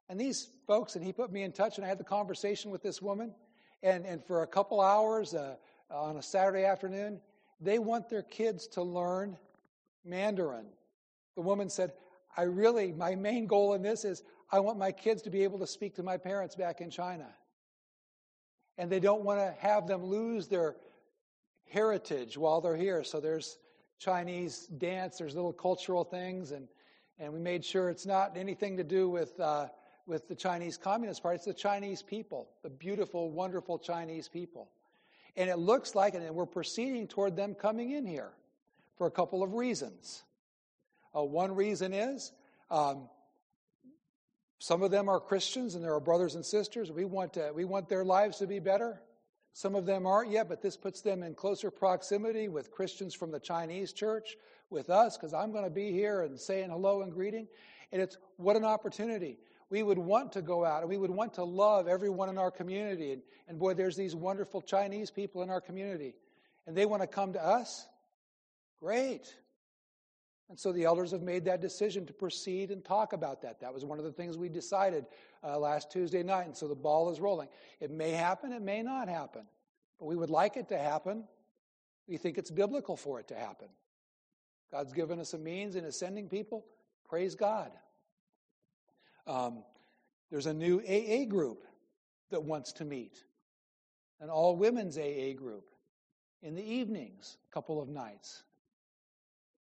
[0.08, 2.82] And these folks, and he put me in touch, and I had the conversation with
[2.82, 3.34] this woman.
[3.82, 5.56] And, and for a couple hours uh,
[5.90, 7.20] on a Saturday afternoon,
[7.60, 9.36] they want their kids to learn
[10.04, 10.66] Mandarin.
[11.34, 11.92] The woman said,
[12.36, 15.58] I really, my main goal in this is I want my kids to be able
[15.60, 17.26] to speak to my parents back in China.
[18.78, 20.76] And they don't want to have them lose their
[21.68, 23.04] heritage while they're here.
[23.04, 23.58] So there's
[23.98, 26.66] Chinese dance, there's little cultural things, and,
[27.18, 29.68] and we made sure it's not anything to do with, uh,
[30.10, 34.68] with the Chinese Communist Party, it's the Chinese people, the beautiful, wonderful Chinese people.
[35.36, 38.32] And it looks like, and we're proceeding toward them coming in here
[38.98, 40.24] for a couple of reasons.
[41.16, 42.32] Uh, one reason is
[42.72, 43.08] um,
[44.58, 46.90] some of them are Christians and they're brothers and sisters.
[46.90, 49.00] We want, to, we want their lives to be better.
[49.52, 53.30] Some of them aren't yet, but this puts them in closer proximity with Christians from
[53.30, 54.36] the Chinese church,
[54.70, 57.46] with us, because I'm going to be here and saying hello and greeting.
[57.92, 59.38] And it's what an opportunity.
[59.70, 62.50] We would want to go out and we would want to love everyone in our
[62.50, 63.12] community.
[63.12, 66.14] And, and boy, there's these wonderful Chinese people in our community,
[66.66, 67.86] and they want to come to us.
[68.80, 69.34] Great.
[70.48, 73.60] And so the elders have made that decision to proceed and talk about that.
[73.60, 75.06] That was one of the things we decided
[75.44, 76.46] uh, last Tuesday night.
[76.46, 77.48] And so the ball is rolling.
[77.78, 79.42] It may happen, it may not happen.
[80.00, 81.24] But we would like it to happen.
[82.08, 83.68] We think it's biblical for it to happen.
[84.72, 86.64] God's given us a means in ascending people.
[87.08, 87.70] Praise God.
[89.26, 89.62] Um,
[90.30, 91.64] there's a new AA group
[92.30, 93.22] that wants to meet,
[94.20, 95.68] an all women's AA group
[96.42, 98.42] in the evenings, a couple of nights.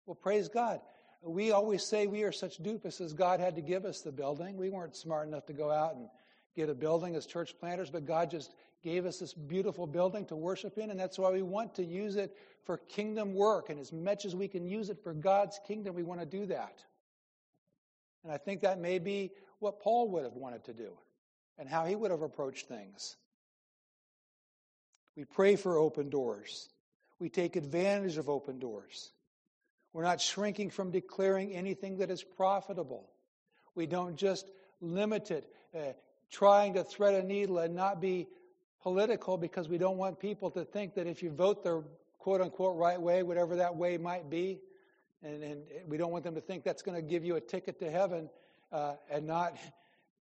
[0.06, 0.80] Well, praise God.
[1.24, 4.58] We always say we are such doofuses, God had to give us the building.
[4.58, 6.08] We weren't smart enough to go out and
[6.56, 10.36] get a building as church planters, but God just gave us this beautiful building to
[10.36, 12.36] worship in, and that's why we want to use it
[12.66, 13.70] for kingdom work.
[13.70, 16.48] And as much as we can use it for God's kingdom, we want to do
[16.48, 16.84] that.
[18.24, 20.92] And I think that may be what Paul would have wanted to do
[21.58, 23.16] and how he would have approached things.
[25.16, 26.70] We pray for open doors.
[27.20, 29.12] We take advantage of open doors.
[29.94, 33.10] We're not shrinking from declaring anything that is profitable.
[33.76, 34.48] We don't just
[34.80, 35.94] limit it, uh,
[36.32, 38.28] trying to thread a needle and not be
[38.82, 41.84] political because we don't want people to think that if you vote the
[42.20, 44.60] quote unquote right way, whatever that way might be,
[45.24, 47.80] and, and we don't want them to think that's going to give you a ticket
[47.80, 48.30] to heaven
[48.72, 49.58] uh, and not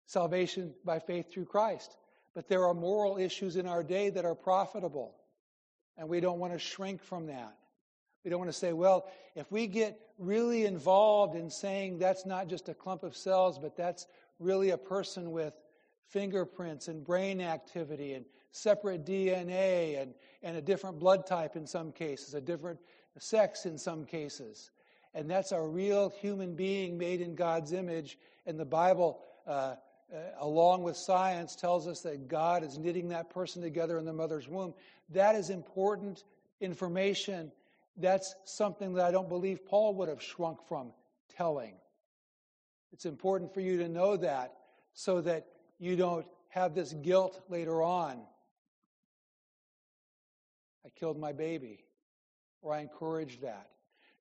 [0.05, 1.97] salvation by faith through Christ.
[2.33, 5.15] But there are moral issues in our day that are profitable,
[5.97, 7.55] and we don't want to shrink from that.
[8.23, 12.47] We don't want to say, well, if we get really involved in saying that's not
[12.47, 14.05] just a clump of cells, but that's
[14.39, 15.53] really a person with
[16.09, 21.91] fingerprints and brain activity and separate DNA and, and a different blood type in some
[21.91, 22.79] cases, a different
[23.17, 24.71] sex in some cases.
[25.13, 28.17] And that's a real human being made in God's image.
[28.45, 29.75] And the Bible, uh, uh,
[30.39, 34.47] along with science, tells us that God is knitting that person together in the mother's
[34.47, 34.73] womb.
[35.09, 36.23] That is important
[36.61, 37.51] information
[37.97, 40.91] that's something that I don't believe Paul would have shrunk from
[41.35, 41.73] telling.
[42.93, 44.53] It's important for you to know that
[44.93, 45.47] so that
[45.79, 48.21] you don't have this guilt later on.
[50.85, 51.83] I killed my baby,
[52.61, 53.69] or I encouraged that.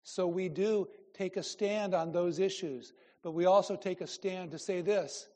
[0.02, 4.50] So we do take a stand on those issues, but we also take a stand
[4.52, 5.28] to say this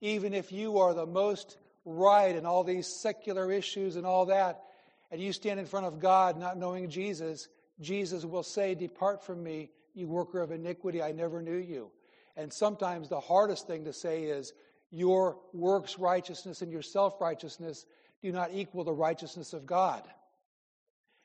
[0.00, 4.62] even if you are the most right in all these secular issues and all that,
[5.10, 7.48] and you stand in front of God not knowing Jesus,
[7.80, 11.90] Jesus will say, Depart from me, you worker of iniquity, I never knew you.
[12.36, 14.52] And sometimes the hardest thing to say is,
[14.90, 17.86] Your works righteousness and your self righteousness
[18.22, 20.02] do not equal the righteousness of God.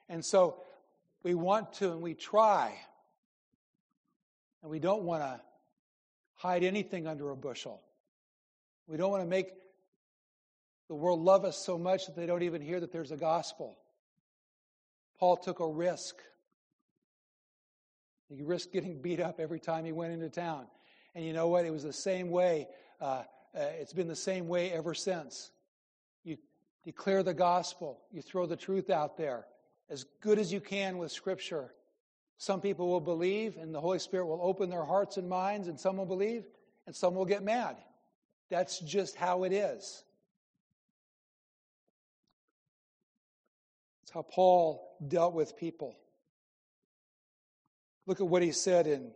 [0.10, 0.58] And so
[1.26, 2.72] we want to and we try,
[4.62, 5.42] and we don't want to
[6.36, 7.82] hide anything under a bushel.
[8.86, 9.48] We don't want to make
[10.88, 13.76] the world love us so much that they don't even hear that there's a gospel.
[15.20, 16.16] Paul took a risk.
[18.30, 20.68] He risked getting beat up every time he went into town.
[21.16, 21.66] And you know what?
[21.66, 22.68] It was the same way.
[23.02, 23.24] Uh,
[23.58, 25.50] uh, it's been the same way ever since.
[26.24, 26.38] You
[26.84, 29.48] declare the gospel, you throw the truth out there
[29.90, 31.74] as good as you can with Scripture.
[32.38, 35.80] Some people will believe, and the Holy Spirit will open their hearts and minds, and
[35.80, 36.44] some will believe,
[36.86, 37.78] and some will get mad.
[38.50, 40.04] That's just how it is.
[44.04, 45.96] It's how Paul dealt with people.
[48.06, 49.12] Look at what he said in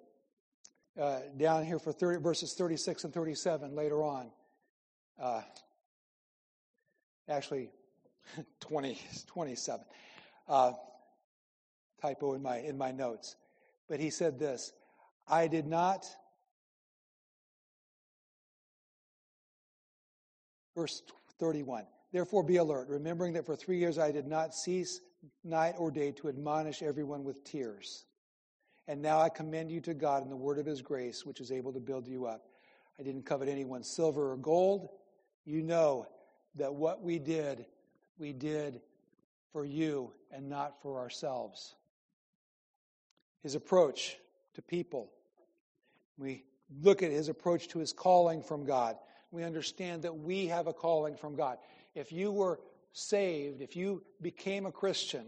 [0.99, 4.31] uh, down here for 30, verses 36 and 37 later on.
[5.21, 5.41] Uh,
[7.29, 7.69] actually,
[8.61, 9.85] 20, 27.
[10.49, 10.73] Uh,
[12.01, 13.35] typo in my, in my notes.
[13.87, 14.73] But he said this
[15.27, 16.05] I did not.
[20.75, 21.03] Verse
[21.39, 21.85] 31.
[22.11, 25.01] Therefore, be alert, remembering that for three years I did not cease
[25.43, 28.05] night or day to admonish everyone with tears.
[28.87, 31.51] And now I commend you to God in the word of his grace, which is
[31.51, 32.45] able to build you up.
[32.99, 34.89] I didn't covet anyone's silver or gold.
[35.45, 36.07] You know
[36.55, 37.65] that what we did,
[38.17, 38.81] we did
[39.51, 41.75] for you and not for ourselves.
[43.41, 44.17] His approach
[44.55, 45.11] to people.
[46.17, 46.43] We
[46.81, 48.97] look at his approach to his calling from God.
[49.31, 51.57] We understand that we have a calling from God.
[51.95, 52.59] If you were
[52.91, 55.25] saved, if you became a Christian,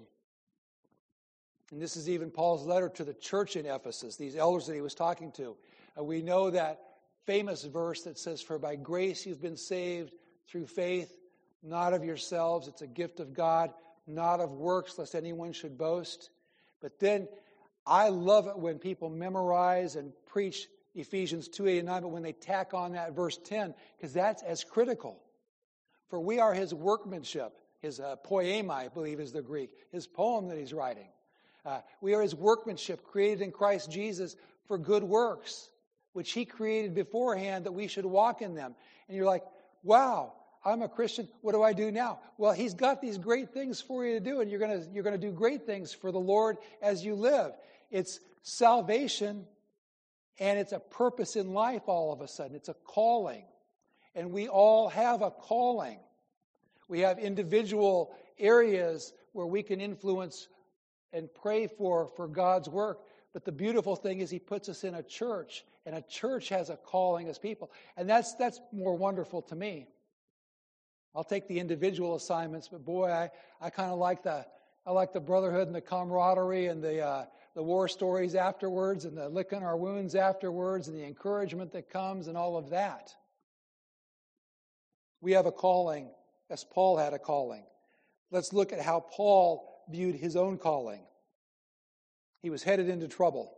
[1.71, 4.81] and this is even Paul's letter to the church in Ephesus, these elders that he
[4.81, 5.55] was talking to.
[5.97, 6.81] Uh, we know that
[7.25, 10.13] famous verse that says, For by grace you've been saved
[10.47, 11.17] through faith,
[11.63, 12.67] not of yourselves.
[12.67, 13.71] It's a gift of God,
[14.15, 16.29] not of works, lest anyone should boast.
[16.81, 17.27] But then
[17.85, 22.23] I love it when people memorize and preach Ephesians 2 8 and 9, but when
[22.23, 25.19] they tack on that verse 10, because that's as critical.
[26.09, 30.49] For we are his workmanship, his uh, poema, I believe is the Greek, his poem
[30.49, 31.07] that he's writing.
[31.65, 34.35] Uh, we are his workmanship, created in Christ Jesus
[34.67, 35.69] for good works,
[36.13, 38.75] which he created beforehand that we should walk in them.
[39.07, 39.43] And you're like,
[39.83, 40.33] wow,
[40.63, 41.27] I'm a Christian.
[41.41, 42.19] What do I do now?
[42.37, 45.19] Well, he's got these great things for you to do, and you're going you're going
[45.19, 47.53] to do great things for the Lord as you live.
[47.89, 49.45] It's salvation
[50.39, 52.55] and it's a purpose in life all of a sudden.
[52.55, 53.43] It's a calling.
[54.15, 55.99] And we all have a calling.
[56.87, 60.47] We have individual areas where we can influence
[61.13, 63.01] and pray for for God's work.
[63.33, 66.69] But the beautiful thing is he puts us in a church, and a church has
[66.69, 67.71] a calling as people.
[67.95, 69.87] And that's that's more wonderful to me.
[71.15, 74.45] I'll take the individual assignments, but boy, I, I kind of like the
[74.85, 79.17] I like the brotherhood and the camaraderie and the uh, the war stories afterwards and
[79.17, 83.13] the licking our wounds afterwards and the encouragement that comes and all of that.
[85.19, 86.09] We have a calling,
[86.49, 87.63] as Paul had a calling.
[88.31, 91.01] Let's look at how Paul viewed his own calling.
[92.41, 93.55] He was headed into trouble.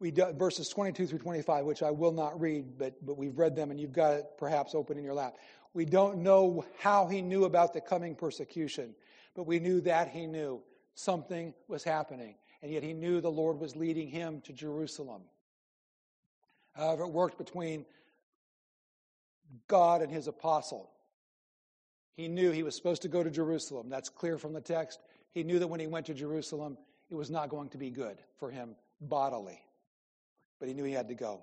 [0.00, 3.54] We do, verses 22 through 25, which I will not read, but, but we've read
[3.54, 5.36] them and you've got it perhaps open in your lap.
[5.74, 8.94] We don't know how he knew about the coming persecution,
[9.34, 10.60] but we knew that he knew
[10.94, 12.34] something was happening.
[12.62, 15.22] And yet he knew the Lord was leading him to Jerusalem.
[16.74, 17.84] However, it worked between
[19.66, 20.90] God and his apostle.
[22.14, 23.88] He knew he was supposed to go to Jerusalem.
[23.88, 25.00] That's clear from the text.
[25.32, 26.76] He knew that when he went to Jerusalem,
[27.10, 29.60] it was not going to be good for him bodily.
[30.58, 31.42] But he knew he had to go.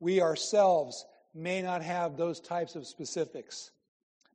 [0.00, 1.04] We ourselves
[1.36, 3.70] may not have those types of specifics,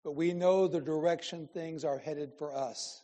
[0.03, 3.03] but we know the direction things are headed for us.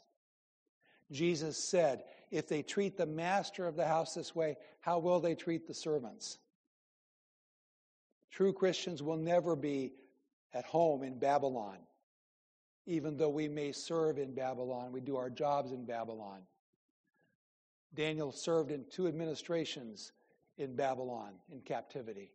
[1.11, 5.35] Jesus said, If they treat the master of the house this way, how will they
[5.35, 6.37] treat the servants?
[8.31, 9.93] True Christians will never be
[10.53, 11.77] at home in Babylon,
[12.85, 14.91] even though we may serve in Babylon.
[14.91, 16.41] We do our jobs in Babylon.
[17.93, 20.11] Daniel served in two administrations
[20.57, 22.31] in Babylon in captivity.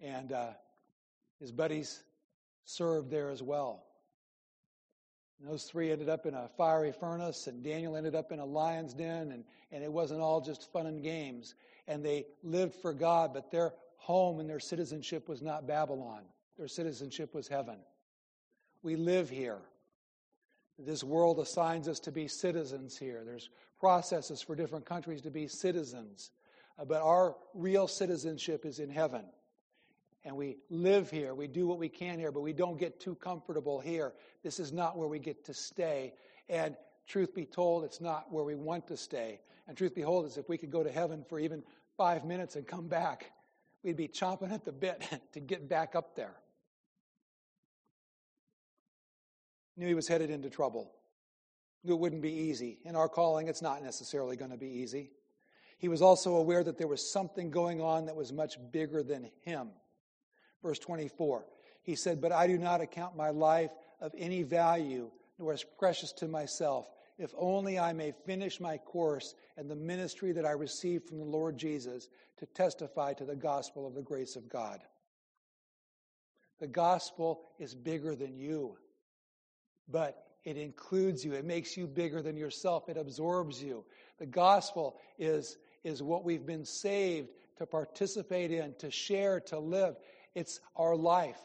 [0.00, 0.50] And uh,
[1.40, 2.02] his buddies
[2.64, 3.84] served there as well.
[5.40, 8.44] And those three ended up in a fiery furnace, and Daniel ended up in a
[8.44, 11.54] lion's den, and, and it wasn't all just fun and games.
[11.88, 16.22] And they lived for God, but their home and their citizenship was not Babylon.
[16.58, 17.78] Their citizenship was heaven.
[18.82, 19.60] We live here.
[20.78, 23.22] This world assigns us to be citizens here.
[23.24, 26.30] There's processes for different countries to be citizens.
[26.78, 29.24] Uh, but our real citizenship is in heaven
[30.24, 31.34] and we live here.
[31.34, 34.12] We do what we can here, but we don't get too comfortable here.
[34.42, 36.12] This is not where we get to stay.
[36.48, 39.40] And truth be told, it's not where we want to stay.
[39.66, 41.62] And truth be told, is if we could go to heaven for even
[41.96, 43.32] five minutes and come back,
[43.82, 45.02] we'd be chomping at the bit
[45.32, 46.34] to get back up there.
[49.76, 50.92] Knew he was headed into trouble.
[51.82, 52.78] Knew it wouldn't be easy.
[52.84, 55.10] In our calling, it's not necessarily going to be easy.
[55.78, 59.30] He was also aware that there was something going on that was much bigger than
[59.40, 59.70] him.
[60.62, 61.46] Verse 24,
[61.82, 66.12] he said, But I do not account my life of any value, nor as precious
[66.12, 71.08] to myself, if only I may finish my course and the ministry that I received
[71.08, 72.08] from the Lord Jesus
[72.38, 74.80] to testify to the gospel of the grace of God.
[76.60, 78.76] The gospel is bigger than you,
[79.88, 81.32] but it includes you.
[81.32, 82.88] It makes you bigger than yourself.
[82.88, 83.84] It absorbs you.
[84.18, 89.96] The gospel is, is what we've been saved to participate in, to share, to live.
[90.34, 91.38] It's our life.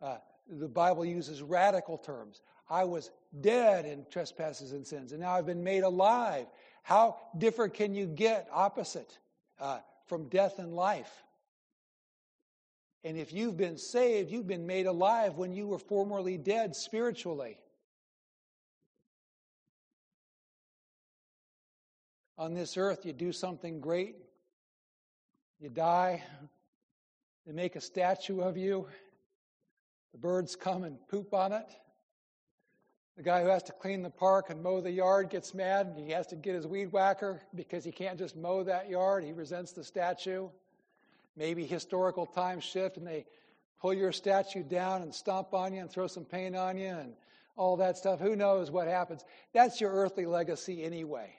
[0.00, 0.18] Uh,
[0.48, 2.40] the Bible uses radical terms.
[2.70, 3.10] I was
[3.40, 6.46] dead in trespasses and sins, and now I've been made alive.
[6.82, 9.18] How different can you get opposite
[9.60, 11.24] uh, from death and life?
[13.04, 17.58] And if you've been saved, you've been made alive when you were formerly dead spiritually.
[22.36, 24.16] On this earth, you do something great,
[25.58, 26.22] you die,
[27.48, 28.86] they make a statue of you.
[30.12, 31.66] The birds come and poop on it.
[33.16, 35.98] The guy who has to clean the park and mow the yard gets mad and
[35.98, 39.24] he has to get his weed whacker because he can't just mow that yard.
[39.24, 40.48] He resents the statue.
[41.36, 43.24] Maybe historical times shift and they
[43.80, 47.14] pull your statue down and stomp on you and throw some paint on you and
[47.56, 48.20] all that stuff.
[48.20, 49.24] Who knows what happens?
[49.54, 51.34] That's your earthly legacy anyway.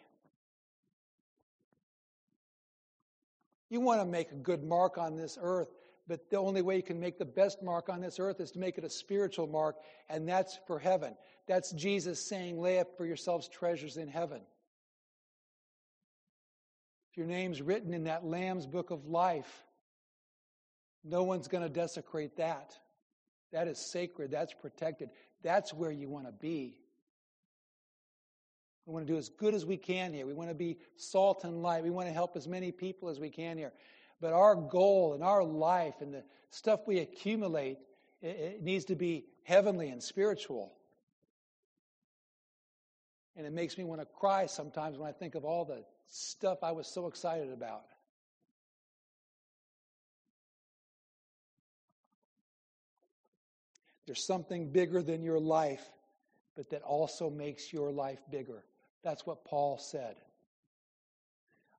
[3.70, 5.70] You want to make a good mark on this earth
[6.10, 8.60] but the only way you can make the best mark on this earth is to
[8.60, 9.76] make it a spiritual mark,
[10.10, 11.16] and that's for heaven.
[11.48, 14.42] That's Jesus saying, lay up for yourselves treasures in heaven.
[17.12, 19.64] If your name's written in that Lamb's book of life,
[21.04, 22.76] no one's going to desecrate that.
[23.52, 24.32] That is sacred.
[24.32, 25.10] That's protected.
[25.44, 26.76] That's where you want to be.
[28.88, 30.26] We want to do as good as we can here.
[30.26, 31.84] We want to be salt and light.
[31.84, 33.74] We want to help as many people as we can here.
[34.22, 37.78] But our goal and our life and the stuff we accumulate,
[38.22, 40.74] it, needs to be heavenly and spiritual.
[43.36, 46.60] And it makes me want to cry sometimes when I think of all the stuff
[46.64, 47.86] I was so excited about.
[54.06, 55.86] There's something bigger than your life,
[56.58, 58.64] but that also makes your life bigger.
[59.04, 60.16] That's what Paul said.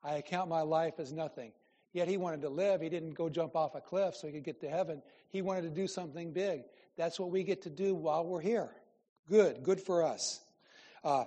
[0.03, 1.53] I account my life as nothing.
[1.93, 2.81] Yet he wanted to live.
[2.81, 5.03] He didn't go jump off a cliff so he could get to heaven.
[5.29, 6.63] He wanted to do something big.
[6.97, 8.71] That's what we get to do while we're here.
[9.29, 10.41] Good, good for us.
[11.03, 11.25] Uh,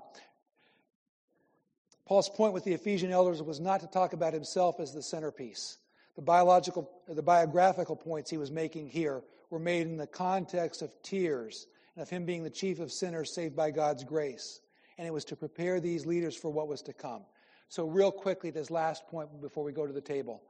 [2.06, 5.78] Paul's point with the Ephesian elders was not to talk about himself as the centerpiece.
[6.16, 10.92] The biological, the biographical points he was making here were made in the context of
[11.02, 14.60] tears and of him being the chief of sinners saved by God's grace.
[14.98, 17.24] And it was to prepare these leaders for what was to come.
[17.70, 20.44] So, real quickly, this last point before we go to the table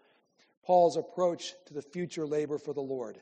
[0.66, 3.20] Paul's approach to the future labor for the Lord.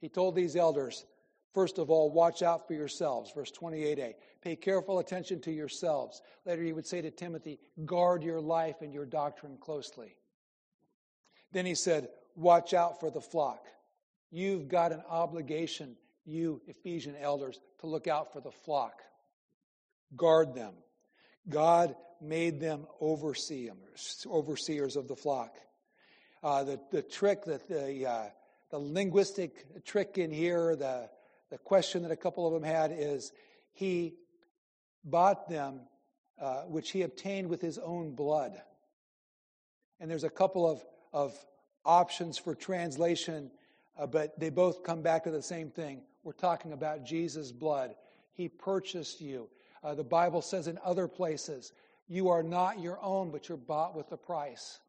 [0.00, 1.04] He told these elders,
[1.52, 4.14] first of all, watch out for yourselves, verse 28a.
[4.42, 6.22] Pay careful attention to yourselves.
[6.44, 10.16] Later, he would say to Timothy, guard your life and your doctrine closely.
[11.52, 13.66] Then he said, watch out for the flock.
[14.30, 19.02] You've got an obligation, you Ephesian elders, to look out for the flock.
[20.16, 20.72] Guard them.
[21.48, 25.56] God made them overseers, overseers of the flock.
[26.42, 28.24] Uh, the, the trick that the, uh,
[28.70, 31.08] the linguistic trick in here, the,
[31.50, 33.30] the question that a couple of them had is
[33.72, 34.14] he
[35.04, 35.82] bought them,
[36.40, 38.60] uh, which he obtained with his own blood.
[40.00, 41.32] And there's a couple of, of
[41.84, 43.52] options for translation,
[43.96, 46.02] uh, but they both come back to the same thing.
[46.24, 47.94] We're talking about Jesus' blood.
[48.32, 49.48] He purchased you.
[49.84, 51.72] Uh, the Bible says in other places,
[52.08, 54.80] you are not your own, but you're bought with a price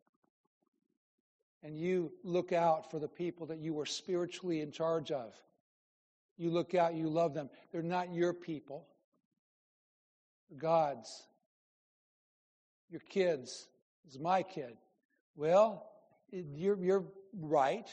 [1.63, 5.33] and you look out for the people that you are spiritually in charge of.
[6.37, 7.49] You look out, you love them.
[7.71, 8.85] They're not your people,
[10.57, 11.27] God's.
[12.89, 13.67] Your kids.
[14.05, 14.77] It's my kid.
[15.35, 15.89] Well,
[16.31, 17.05] you're, you're
[17.39, 17.89] right.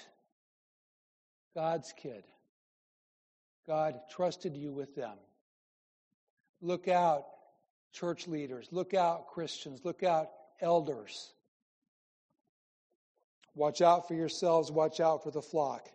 [1.55, 2.25] God's kid.
[3.66, 5.16] God trusted you with them.
[6.61, 7.25] Look out,
[7.93, 8.68] church leaders.
[8.71, 9.81] Look out, Christians.
[9.85, 10.29] Look out,
[10.61, 11.33] elders.
[13.61, 15.86] Watch out for yourselves, watch out for the flock.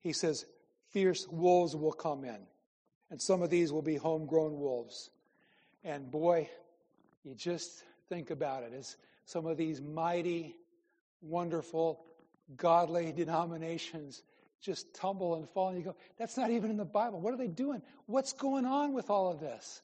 [0.00, 0.44] He says,
[0.90, 2.38] fierce wolves will come in,
[3.12, 5.08] and some of these will be homegrown wolves.
[5.84, 6.50] And boy,
[7.22, 10.56] you just think about it as some of these mighty,
[11.20, 12.04] wonderful,
[12.56, 14.24] godly denominations
[14.60, 17.20] just tumble and fall, and you go, that's not even in the Bible.
[17.20, 17.82] What are they doing?
[18.06, 19.80] What's going on with all of this?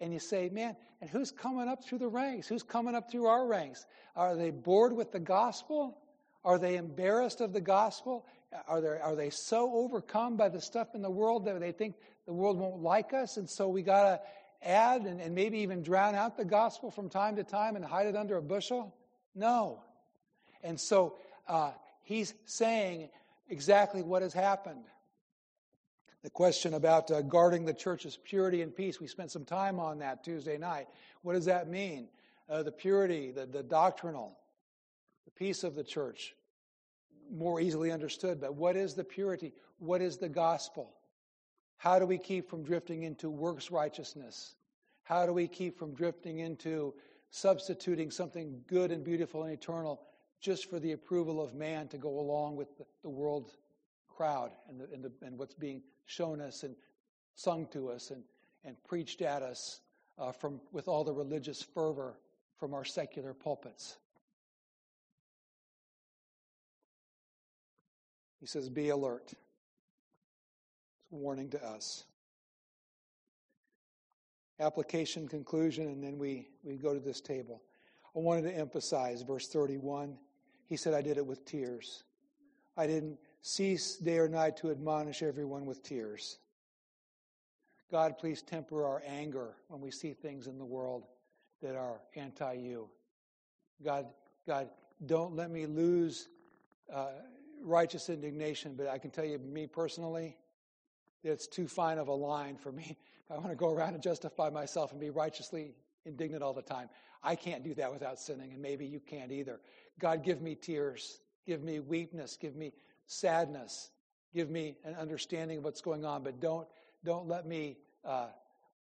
[0.00, 2.48] And you say, man, and who's coming up through the ranks?
[2.48, 3.86] Who's coming up through our ranks?
[4.16, 6.00] Are they bored with the gospel?
[6.44, 8.26] Are they embarrassed of the gospel?
[8.68, 11.96] Are they, are they so overcome by the stuff in the world that they think
[12.26, 13.36] the world won't like us?
[13.36, 14.20] And so we got to
[14.68, 18.06] add and, and maybe even drown out the gospel from time to time and hide
[18.06, 18.94] it under a bushel?
[19.34, 19.82] No.
[20.62, 21.16] And so
[21.48, 21.72] uh,
[22.02, 23.08] he's saying
[23.48, 24.84] exactly what has happened.
[26.22, 29.98] The question about uh, guarding the church's purity and peace, we spent some time on
[29.98, 30.88] that Tuesday night.
[31.22, 32.08] What does that mean?
[32.48, 34.38] Uh, the purity, the, the doctrinal
[35.24, 36.34] the peace of the church,
[37.30, 38.40] more easily understood.
[38.40, 39.52] But what is the purity?
[39.78, 40.94] What is the gospel?
[41.76, 44.56] How do we keep from drifting into works righteousness?
[45.02, 46.94] How do we keep from drifting into
[47.30, 50.00] substituting something good and beautiful and eternal
[50.40, 53.52] just for the approval of man to go along with the, the world
[54.08, 56.76] crowd and, the, and, the, and, what's being shown us and
[57.34, 58.22] sung to us and,
[58.64, 59.80] and preached at us
[60.18, 62.18] uh, from, with all the religious fervor
[62.58, 63.96] from our secular pulpits?
[68.44, 69.32] He says, Be alert.
[69.32, 72.04] It's a warning to us.
[74.60, 77.62] Application, conclusion, and then we, we go to this table.
[78.14, 80.18] I wanted to emphasize verse 31.
[80.66, 82.04] He said, I did it with tears.
[82.76, 86.36] I didn't cease day or night to admonish everyone with tears.
[87.90, 91.06] God, please temper our anger when we see things in the world
[91.62, 92.90] that are anti you.
[93.82, 94.04] God,
[94.46, 94.68] God,
[95.06, 96.28] don't let me lose
[96.92, 97.06] uh,
[97.62, 100.36] righteous indignation, but I can tell you, me personally,
[101.22, 102.96] it's too fine of a line for me.
[103.30, 105.74] I want to go around and justify myself and be righteously
[106.04, 106.88] indignant all the time.
[107.22, 109.60] I can't do that without sinning, and maybe you can't either.
[109.98, 112.72] God, give me tears, give me weakness, give me
[113.06, 113.90] sadness,
[114.34, 116.68] give me an understanding of what's going on, but don't,
[117.02, 118.28] don't let me uh,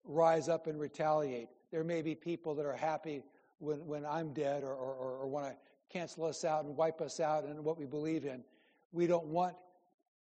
[0.04, 1.48] rise up and retaliate.
[1.72, 3.22] There may be people that are happy
[3.58, 5.56] when, when I'm dead or, or, or want to
[5.90, 8.44] cancel us out and wipe us out and what we believe in.
[8.92, 9.56] We don't want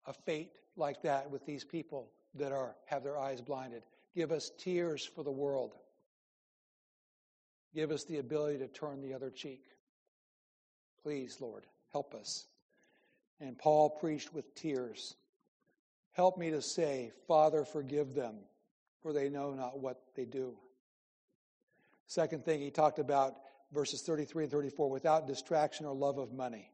[0.05, 3.83] a fate like that with these people that are have their eyes blinded.
[4.15, 5.73] Give us tears for the world.
[7.73, 9.63] Give us the ability to turn the other cheek.
[11.03, 12.45] Please, Lord, help us.
[13.39, 15.15] And Paul preached with tears.
[16.13, 18.35] Help me to say, Father, forgive them,
[19.01, 20.53] for they know not what they do.
[22.07, 23.35] Second thing, he talked about
[23.71, 26.70] verses 33 and 34 without distraction or love of money.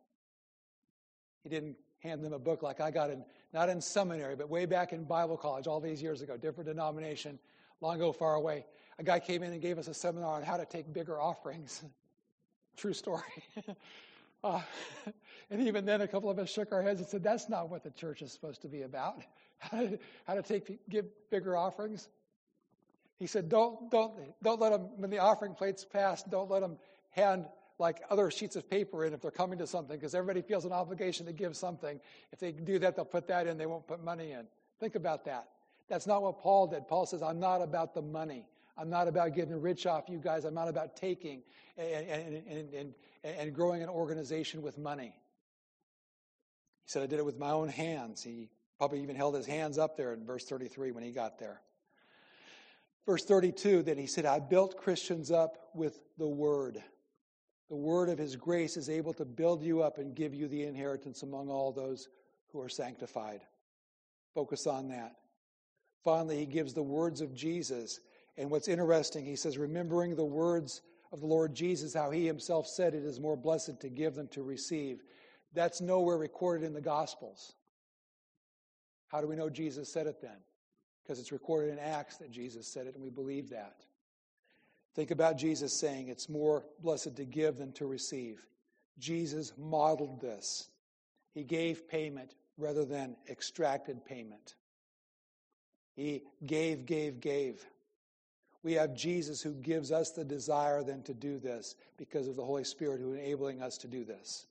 [1.48, 3.24] He didn't hand them a book like I got in,
[3.54, 7.40] not in seminary, but way back in Bible college all these years ago, different denomination,
[7.80, 8.66] long ago, far away.
[9.00, 11.86] A guy came in and gave us a seminar on how to take bigger offerings.
[12.76, 13.24] True story.
[14.44, 14.60] uh,
[15.50, 17.82] and even then, a couple of us shook our heads and said, That's not what
[17.82, 19.22] the church is supposed to be about.
[19.60, 22.10] How to, take give bigger offerings.
[23.20, 26.78] He said, don't, don't, don't let them, when the offering plate's passed, don't let them
[27.10, 27.46] hand
[27.80, 30.72] like other sheets of paper in if they're coming to something because everybody feels an
[30.72, 32.00] obligation to give something.
[32.32, 33.58] If they do that, they'll put that in.
[33.58, 34.48] They won't put money in.
[34.80, 35.50] Think about that.
[35.88, 36.88] That's not what Paul did.
[36.88, 38.46] Paul says, I'm not about the money.
[38.78, 40.46] I'm not about getting rich off you guys.
[40.46, 41.42] I'm not about taking
[41.78, 45.14] and, and, and, and, growing an organization with money.
[46.86, 48.24] He said, I did it with my own hands.
[48.24, 51.62] He probably even held his hands up there in verse 33 when he got there.
[53.06, 56.84] Verse 32, then he said, I built Christians up with the word.
[57.70, 60.64] The word of his grace is able to build you up and give you the
[60.64, 62.08] inheritance among all those
[62.52, 63.42] who are sanctified.
[64.34, 65.16] Focus on that.
[66.04, 68.00] Finally, he gives the words of Jesus.
[68.38, 72.68] And what's interesting, he says, remembering the words of the Lord Jesus, how he himself
[72.68, 75.04] said it is more blessed to give than to receive.
[75.54, 77.54] That's nowhere recorded in the Gospels.
[79.08, 80.38] How do we know Jesus said it then?
[81.04, 83.84] Because it's recorded in Acts that Jesus said it, and we believe that.
[84.98, 88.48] Think about Jesus saying, It's more blessed to give than to receive.
[88.98, 90.70] Jesus modeled this.
[91.36, 94.56] He gave payment rather than extracted payment.
[95.96, 97.64] He gave, gave, gave.
[98.64, 102.44] We have Jesus who gives us the desire then to do this because of the
[102.44, 104.48] Holy Spirit who enabling us to do this.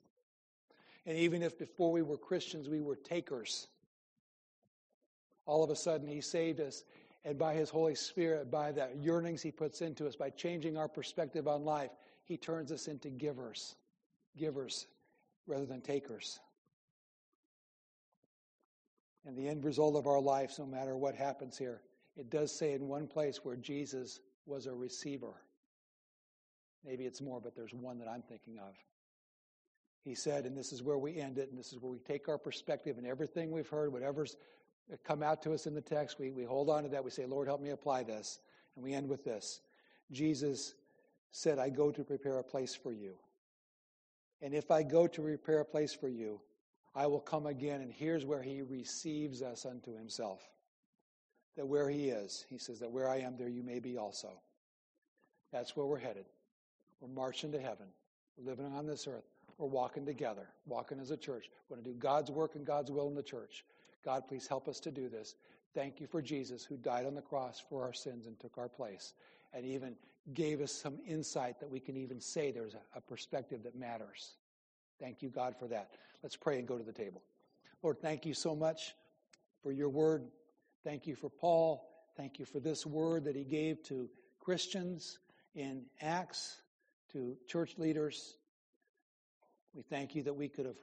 [1.06, 3.66] And even if before we were Christians we were takers,
[5.44, 6.84] all of a sudden he saved us
[7.26, 10.88] and by his holy spirit by the yearnings he puts into us by changing our
[10.88, 11.90] perspective on life
[12.24, 13.74] he turns us into givers
[14.38, 14.86] givers
[15.46, 16.40] rather than takers.
[19.24, 21.82] And the end result of our lives no matter what happens here
[22.16, 25.34] it does say in one place where jesus was a receiver.
[26.84, 28.76] Maybe it's more but there's one that i'm thinking of.
[30.04, 32.28] He said and this is where we end it and this is where we take
[32.28, 34.36] our perspective and everything we've heard whatever's
[35.04, 37.04] come out to us in the text, we, we hold on to that.
[37.04, 38.38] We say, Lord, help me apply this.
[38.74, 39.60] And we end with this
[40.12, 40.74] Jesus
[41.32, 43.14] said, I go to prepare a place for you.
[44.42, 46.40] And if I go to prepare a place for you,
[46.94, 47.80] I will come again.
[47.80, 50.40] And here's where he receives us unto himself.
[51.56, 54.30] That where he is, he says, that where I am, there you may be also.
[55.52, 56.26] That's where we're headed.
[57.00, 57.86] We're marching to heaven.
[58.36, 59.24] We're living on this earth.
[59.58, 61.50] We're walking together, walking as a church.
[61.68, 63.64] We're going to do God's work and God's will in the church.
[64.06, 65.34] God, please help us to do this.
[65.74, 68.68] Thank you for Jesus who died on the cross for our sins and took our
[68.68, 69.14] place
[69.52, 69.96] and even
[70.32, 74.36] gave us some insight that we can even say there's a, perspective that matters.
[75.00, 75.90] Thank you, God, for that.
[76.22, 77.20] Let's pray and go to the table.
[77.82, 78.94] Lord, thank you so much
[79.60, 80.24] for your word.
[80.84, 81.84] Thank you for Paul.
[82.16, 85.18] Thank you for this word that he gave to Christians
[85.56, 86.62] in Acts,
[87.12, 88.36] to church leaders.
[89.74, 90.78] We thank you that we could have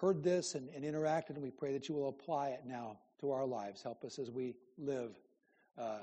[0.00, 3.30] heard this and, and interacted, and we pray that you will apply it now to
[3.30, 3.82] our lives.
[3.82, 5.12] Help us as we live
[5.78, 6.00] uh,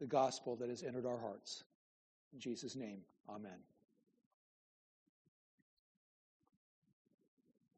[0.00, 1.64] the gospel that has entered our hearts.
[2.32, 3.58] In Jesus' name, amen.